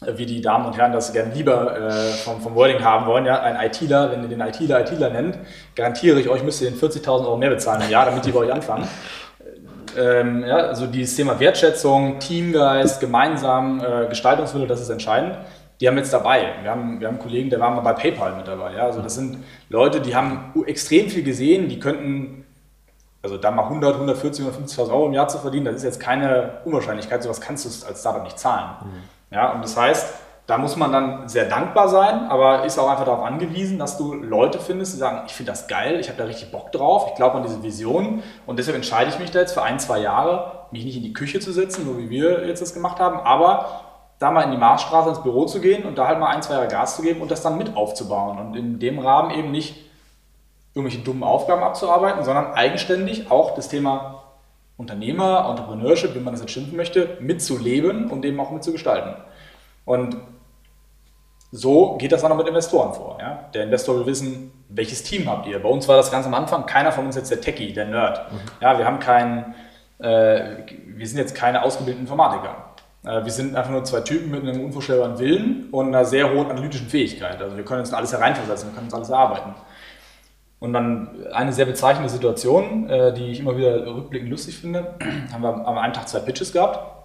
[0.06, 3.26] äh, wie die Damen und Herren das gerne lieber äh, vom, vom Wording haben wollen.
[3.26, 3.42] Ja?
[3.42, 5.38] Ein ITler, wenn ihr den ITler ITler nennt,
[5.76, 8.40] garantiere ich euch, müsst ihr den 40.000 Euro mehr bezahlen im Jahr, damit die bei
[8.40, 8.88] euch anfangen.
[9.98, 15.38] Ähm, ja, also dieses Thema Wertschätzung, Teamgeist, gemeinsam, äh, Gestaltungswille, das ist entscheidend.
[15.80, 16.56] Die haben jetzt dabei.
[16.62, 18.74] Wir haben, wir haben einen Kollegen, der war mal bei PayPal mit dabei.
[18.74, 18.86] Ja?
[18.86, 19.38] Also das sind
[19.70, 22.46] Leute, die haben extrem viel gesehen, die könnten
[23.22, 26.60] also da mal 100, 140, 150.000 Euro im Jahr zu verdienen, das ist jetzt keine
[26.66, 28.76] Unwahrscheinlichkeit, sowas kannst du als Startup nicht zahlen.
[28.84, 29.36] Mhm.
[29.36, 30.14] Ja, und das heißt,
[30.50, 34.16] da muss man dann sehr dankbar sein, aber ist auch einfach darauf angewiesen, dass du
[34.16, 37.16] Leute findest, die sagen, ich finde das geil, ich habe da richtig Bock drauf, ich
[37.16, 40.66] glaube an diese Vision und deshalb entscheide ich mich da jetzt für ein, zwei Jahre,
[40.72, 43.84] mich nicht in die Küche zu setzen, so wie wir jetzt das gemacht haben, aber
[44.18, 46.56] da mal in die Marsstraße ins Büro zu gehen und da halt mal ein, zwei
[46.56, 49.76] Jahre Gas zu geben und das dann mit aufzubauen und in dem Rahmen eben nicht
[50.74, 54.24] irgendwelche dummen Aufgaben abzuarbeiten, sondern eigenständig auch das Thema
[54.78, 59.14] Unternehmer, Entrepreneurship, wie man das jetzt schimpfen möchte, mitzuleben und eben auch mitzugestalten.
[59.86, 60.18] Und
[61.52, 63.18] so geht das dann auch mit Investoren vor.
[63.20, 63.50] Ja?
[63.54, 65.62] Der Investor will wissen, welches Team habt ihr?
[65.62, 68.32] Bei uns war das ganz am Anfang keiner von uns jetzt der Techie, der Nerd.
[68.32, 68.38] Mhm.
[68.62, 69.56] Ja, wir haben keinen,
[69.98, 72.56] äh, wir sind jetzt keine ausgebildeten Informatiker.
[73.04, 76.52] Äh, wir sind einfach nur zwei Typen mit einem unvorstellbaren Willen und einer sehr hohen
[76.52, 77.42] analytischen Fähigkeit.
[77.42, 79.56] Also wir können uns alles hereinversetzen, wir können uns alles erarbeiten.
[80.60, 84.96] Und dann eine sehr bezeichnende Situation, äh, die ich immer wieder rückblickend lustig finde,
[85.34, 86.99] haben wir am einen Tag zwei Pitches gehabt.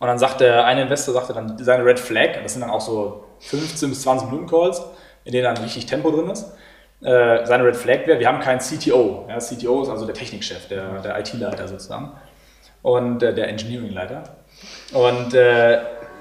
[0.00, 2.80] Und dann sagt der eine Investor sagte dann seine Red Flag, das sind dann auch
[2.80, 4.82] so 15 bis 20 Minuten Calls,
[5.24, 6.46] in denen dann richtig Tempo drin ist.
[7.02, 9.26] Äh, seine Red Flag wäre, wir haben keinen CTO.
[9.28, 12.12] Ja, CTO ist also der Technikchef, der, der IT-Leiter sozusagen
[12.82, 14.24] und äh, der Engineering-Leiter.
[14.92, 15.78] Und äh,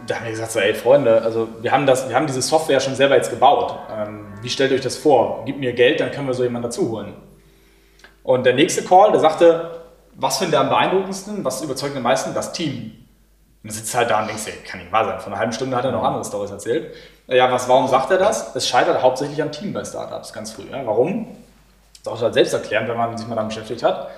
[0.08, 2.80] da haben wir gesagt, so, ey Freunde, also wir haben, das, wir haben diese Software
[2.80, 3.76] schon selber jetzt gebaut.
[3.92, 5.44] Ähm, wie stellt euch das vor?
[5.46, 7.14] Gib mir Geld, dann können wir so jemanden dazu holen.
[8.24, 9.72] Und der nächste Call, der sagte,
[10.16, 12.34] was findet ihr am beeindruckendsten, was überzeugt am meisten?
[12.34, 12.92] Das Team.
[13.64, 15.20] Und sitzt halt da und denkst, ey, kann nicht wahr sein.
[15.20, 16.94] Vor einer halben Stunde hat er noch andere Stories erzählt.
[17.28, 18.56] Ja, was, warum sagt er das?
[18.56, 20.64] Es scheitert hauptsächlich am Team bei Startups ganz früh.
[20.72, 20.86] Ja?
[20.86, 21.28] Warum?
[22.04, 24.10] Das ist auch halt selbst erklären, wenn man sich mal damit beschäftigt hat.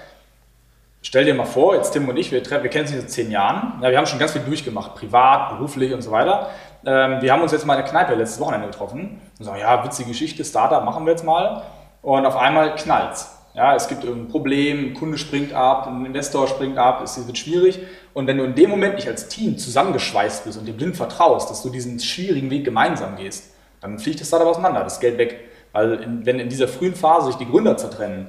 [1.01, 3.79] stell dir mal vor, jetzt Tim und ich, wir, wir kennen uns seit zehn Jahren,
[3.81, 6.49] ja, wir haben schon ganz viel durchgemacht, privat, beruflich und so weiter.
[6.85, 9.83] Ähm, wir haben uns jetzt mal in der Kneipe letztes Wochenende getroffen und sagen, ja,
[9.83, 11.63] witzige Geschichte, Startup machen wir jetzt mal.
[12.03, 13.40] Und auf einmal knallt's.
[13.53, 17.37] Ja, es gibt irgendein Problem, ein Kunde springt ab, ein Investor springt ab, es wird
[17.37, 17.79] schwierig.
[18.13, 21.49] Und wenn du in dem Moment nicht als Team zusammengeschweißt bist und dir blind vertraust,
[21.49, 25.39] dass du diesen schwierigen Weg gemeinsam gehst, dann fliegt das Startup auseinander, das Geld weg.
[25.73, 28.27] Weil in, wenn in dieser frühen Phase sich die Gründer zertrennen,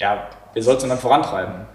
[0.00, 1.66] ja, wer soll es denn dann vorantreiben?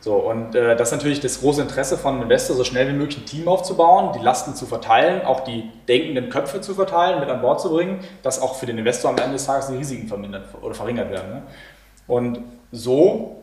[0.00, 2.92] So, und äh, das ist natürlich das große Interesse von einem Investor, so schnell wie
[2.92, 7.28] möglich ein Team aufzubauen, die Lasten zu verteilen, auch die denkenden Köpfe zu verteilen, mit
[7.28, 10.08] an Bord zu bringen, dass auch für den Investor am Ende des Tages die Risiken
[10.08, 11.30] vermindert oder verringert werden.
[11.30, 11.42] Ne?
[12.10, 12.40] Und
[12.72, 13.36] so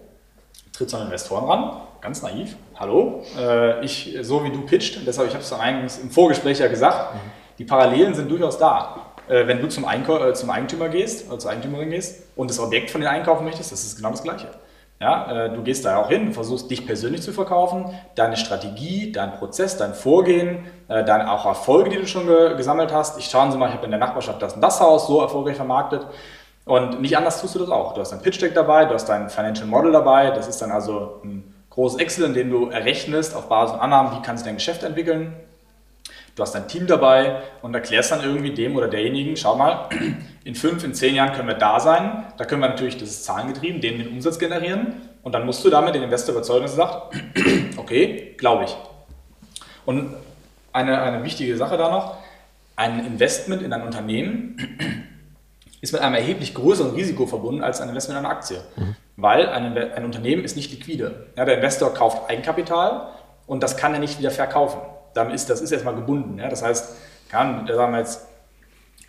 [0.74, 5.08] tritt so ein Investoren ran, ganz naiv, hallo, äh, ich, so wie du pitcht, und
[5.08, 7.20] deshalb, ich habe es eigentlich im Vorgespräch ja gesagt, mhm.
[7.60, 9.14] die Parallelen sind durchaus da.
[9.30, 12.60] Äh, wenn du zum, Einkau äh, zum Eigentümer gehst oder zur Eigentümerin gehst und das
[12.60, 14.48] Objekt von dir einkaufen möchtest, das ist genau das Gleiche.
[15.00, 19.32] Ja, äh, du gehst da auch hin, versuchst dich persönlich zu verkaufen, deine Strategie, dein
[19.36, 23.18] Prozess, dein Vorgehen, äh, deine auch Erfolge, die du schon ge gesammelt hast.
[23.18, 25.56] Ich schauen Sie mal, ich habe in der Nachbarschaft das und das Haus so erfolgreich
[25.56, 26.06] vermarktet.
[26.68, 27.94] Und nicht anders tust du das auch.
[27.94, 30.32] Du hast dein Pitch Deck dabei, du hast dein Financial Model dabei.
[30.32, 34.18] Das ist dann also ein großes Excel, in dem du errechnest auf Basis von Annahmen,
[34.18, 35.34] wie kann sich dein Geschäft entwickeln.
[36.36, 39.88] Du hast dein Team dabei und erklärst dann irgendwie dem oder derjenigen, schau mal,
[40.44, 42.26] in fünf, in zehn Jahren können wir da sein.
[42.38, 45.02] Da können wir natürlich, das ist zahlengetrieben, denen den Umsatz generieren.
[45.24, 47.16] Und dann musst du damit den Investor überzeugen, dass er sagt,
[47.78, 48.76] okay, glaube ich.
[49.86, 50.14] Und
[50.74, 52.18] eine, eine wichtige Sache da noch,
[52.76, 54.58] ein Investment in ein Unternehmen
[55.82, 58.58] ist mit einem erheblich größeren Risiko verbunden als ein Investment in eine Aktie.
[58.76, 58.96] Mhm.
[59.16, 61.28] Weil ein, ein, Unternehmen ist nicht liquide.
[61.36, 63.10] Ja, der Investor kauft Eigenkapital
[63.46, 64.80] und das kann er nicht wieder verkaufen
[65.18, 66.40] dann ist das ist erstmal gebunden.
[66.40, 66.48] Ja?
[66.48, 66.96] Das heißt,
[67.30, 68.26] kann, sagen wir jetzt,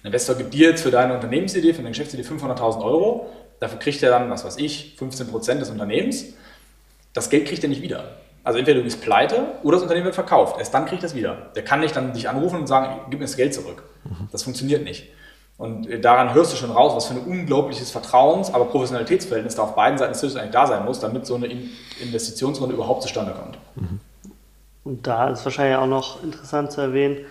[0.03, 4.03] ein Investor gibt dir jetzt für deine Unternehmensidee, für deine Geschäftsidee 500.000 Euro, dafür kriegt
[4.03, 6.35] er dann, was weiß ich, 15% des Unternehmens.
[7.13, 8.17] Das Geld kriegt er nicht wieder.
[8.45, 10.59] Also entweder du bist pleite oder das Unternehmen wird verkauft.
[10.59, 11.51] Erst dann kriegt er es wieder.
[11.55, 13.83] Der kann nicht dann dich anrufen und sagen, gib mir das Geld zurück.
[14.05, 14.29] Mhm.
[14.33, 15.09] Das funktioniert nicht.
[15.59, 19.75] Und daran hörst du schon raus, was für ein unglaubliches Vertrauens-, aber Professionalitätsverhältnis da auf
[19.75, 21.49] beiden Seiten eigentlich da sein muss, damit so eine
[22.01, 23.59] Investitionsrunde überhaupt zustande kommt.
[23.75, 24.01] Mhm.
[24.85, 27.27] Und da ist wahrscheinlich auch noch interessant zu erwähnen,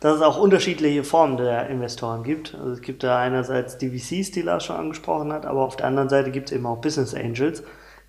[0.00, 2.54] dass es auch unterschiedliche Formen der Investoren gibt.
[2.54, 5.86] Also es gibt da einerseits die VCs, die Lars schon angesprochen hat, aber auf der
[5.86, 7.62] anderen Seite gibt es eben auch Business Angels,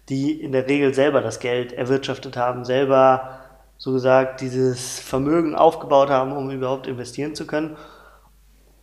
[0.07, 3.39] die in der Regel selber das Geld erwirtschaftet haben, selber
[3.77, 7.75] so gesagt dieses Vermögen aufgebaut haben, um überhaupt investieren zu können.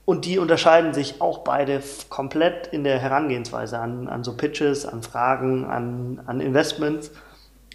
[0.09, 5.03] Und die unterscheiden sich auch beide komplett in der Herangehensweise an, an so Pitches, an
[5.03, 7.11] Fragen, an, an Investments.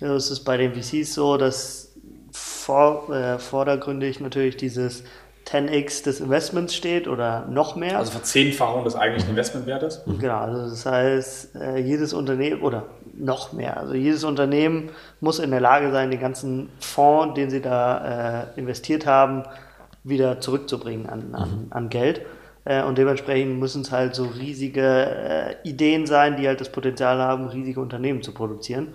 [0.01, 1.93] Also es ist bei den VCs so, dass
[2.31, 5.03] vor, äh, vordergründig natürlich dieses
[5.45, 7.99] 10x des Investments steht oder noch mehr.
[7.99, 10.01] Also Verzehnfachung des eigentlichen Investmentwertes.
[10.07, 10.17] Mhm.
[10.17, 15.51] Genau, also das heißt, äh, jedes Unternehmen oder noch mehr, also jedes Unternehmen muss in
[15.51, 19.43] der Lage sein, den ganzen Fonds, den sie da äh, investiert haben,
[20.03, 21.67] wieder zurückzubringen an, an, mhm.
[21.69, 22.21] an Geld.
[22.65, 27.19] Äh, und dementsprechend müssen es halt so riesige äh, Ideen sein, die halt das Potenzial
[27.19, 28.89] haben, riesige Unternehmen zu produzieren.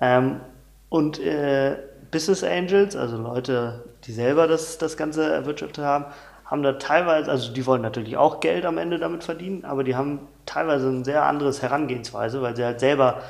[0.00, 0.40] Ähm,
[0.88, 1.76] und äh,
[2.10, 6.06] Business Angels, also Leute, die selber das, das Ganze erwirtschaftet haben,
[6.44, 9.96] haben da teilweise, also die wollen natürlich auch Geld am Ende damit verdienen, aber die
[9.96, 13.20] haben teilweise ein sehr anderes Herangehensweise, weil sie halt selber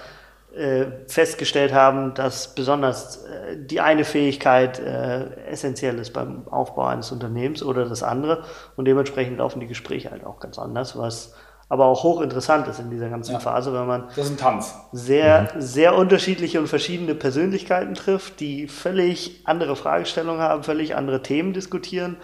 [0.57, 7.13] äh, festgestellt haben, dass besonders äh, die eine Fähigkeit äh, essentiell ist beim Aufbau eines
[7.13, 8.43] Unternehmens oder das andere
[8.75, 11.35] und dementsprechend laufen die Gespräche halt auch ganz anders, was
[11.69, 13.39] aber auch hochinteressant ist in dieser ganzen ja.
[13.39, 14.75] Phase, weil man das ist ein Tanz.
[14.93, 15.61] sehr, mhm.
[15.61, 22.17] sehr unterschiedliche und verschiedene Persönlichkeiten trifft, die völlig andere Fragestellungen haben, völlig andere Themen diskutieren.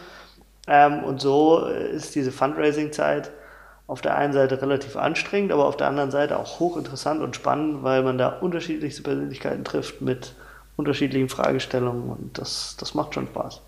[0.66, 3.30] Ähm, und so ist diese Fundraising-Zeit
[3.86, 7.82] auf der einen Seite relativ anstrengend, aber auf der anderen Seite auch hochinteressant und spannend,
[7.82, 10.34] weil man da unterschiedlichste Persönlichkeiten trifft mit
[10.76, 13.60] unterschiedlichen Fragestellungen und das, das macht schon Spaß.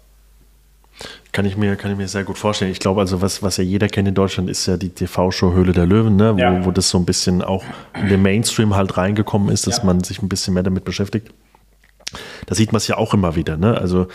[1.32, 2.70] Kann ich mir, kann ich mir sehr gut vorstellen.
[2.70, 5.72] Ich glaube, also was, was ja jeder kennt in Deutschland, ist ja die TV-Show Höhle
[5.72, 6.36] der Löwen, ne?
[6.36, 6.64] wo, ja.
[6.64, 9.84] wo das so ein bisschen auch in den Mainstream halt reingekommen ist, dass ja.
[9.84, 11.34] man sich ein bisschen mehr damit beschäftigt.
[12.46, 13.56] Da sieht man es ja auch immer wieder.
[13.56, 13.76] Ne?
[13.76, 14.06] Also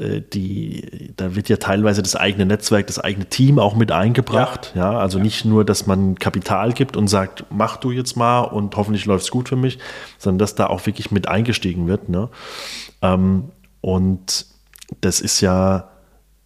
[0.00, 4.72] die, da wird ja teilweise das eigene Netzwerk, das eigene Team auch mit eingebracht.
[4.74, 4.98] Ja, ja?
[4.98, 5.24] also ja.
[5.24, 9.24] nicht nur, dass man Kapital gibt und sagt, mach du jetzt mal und hoffentlich läuft
[9.24, 9.78] es gut für mich,
[10.18, 12.08] sondern dass da auch wirklich mit eingestiegen wird.
[12.08, 12.30] Ne?
[13.02, 13.50] Ähm,
[13.82, 14.46] und
[15.02, 15.90] das ist ja,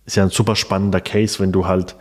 [0.04, 1.94] ist ja ein super spannender Case, wenn du halt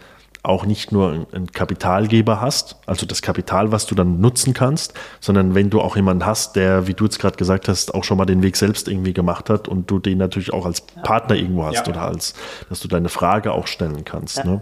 [0.44, 5.56] auch nicht nur einen Kapitalgeber hast, also das Kapital, was du dann nutzen kannst, sondern
[5.56, 8.26] wenn du auch jemanden hast, der, wie du jetzt gerade gesagt hast, auch schon mal
[8.26, 11.88] den Weg selbst irgendwie gemacht hat und du den natürlich auch als Partner irgendwo hast
[11.88, 11.94] ja.
[11.94, 12.34] oder als,
[12.68, 14.38] dass du deine Frage auch stellen kannst.
[14.38, 14.46] Ja.
[14.46, 14.62] Ne?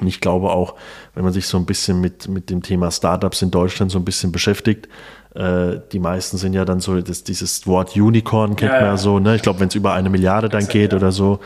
[0.00, 0.74] Und ich glaube auch,
[1.14, 4.04] wenn man sich so ein bisschen mit, mit dem Thema Startups in Deutschland so ein
[4.04, 4.86] bisschen beschäftigt,
[5.34, 8.96] äh, die meisten sind ja dann so, das, dieses Wort Unicorn kennt ja, man ja
[8.96, 9.36] so, ne?
[9.36, 11.40] Ich glaube, wenn es über eine Milliarde dann geht oder so,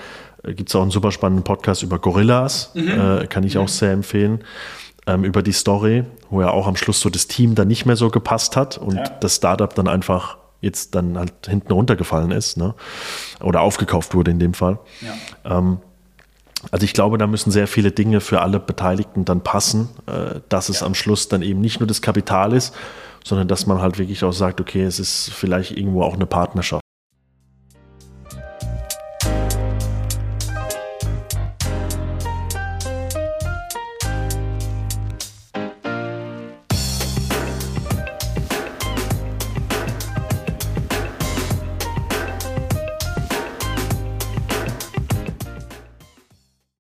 [0.53, 2.89] gibt es auch einen super spannenden Podcast über Gorillas, mhm.
[2.89, 3.63] äh, kann ich mhm.
[3.63, 4.45] auch sehr empfehlen.
[5.07, 7.97] Ähm, über die Story, wo ja auch am Schluss so das Team dann nicht mehr
[7.97, 9.03] so gepasst hat und ja.
[9.21, 12.75] das Startup dann einfach jetzt dann halt hinten runtergefallen ist, ne?
[13.41, 14.79] Oder aufgekauft wurde in dem Fall.
[15.03, 15.59] Ja.
[15.59, 15.79] Ähm,
[16.71, 20.69] also ich glaube, da müssen sehr viele Dinge für alle Beteiligten dann passen, äh, dass
[20.69, 20.87] es ja.
[20.87, 22.75] am Schluss dann eben nicht nur das Kapital ist,
[23.23, 26.84] sondern dass man halt wirklich auch sagt, okay, es ist vielleicht irgendwo auch eine Partnerschaft.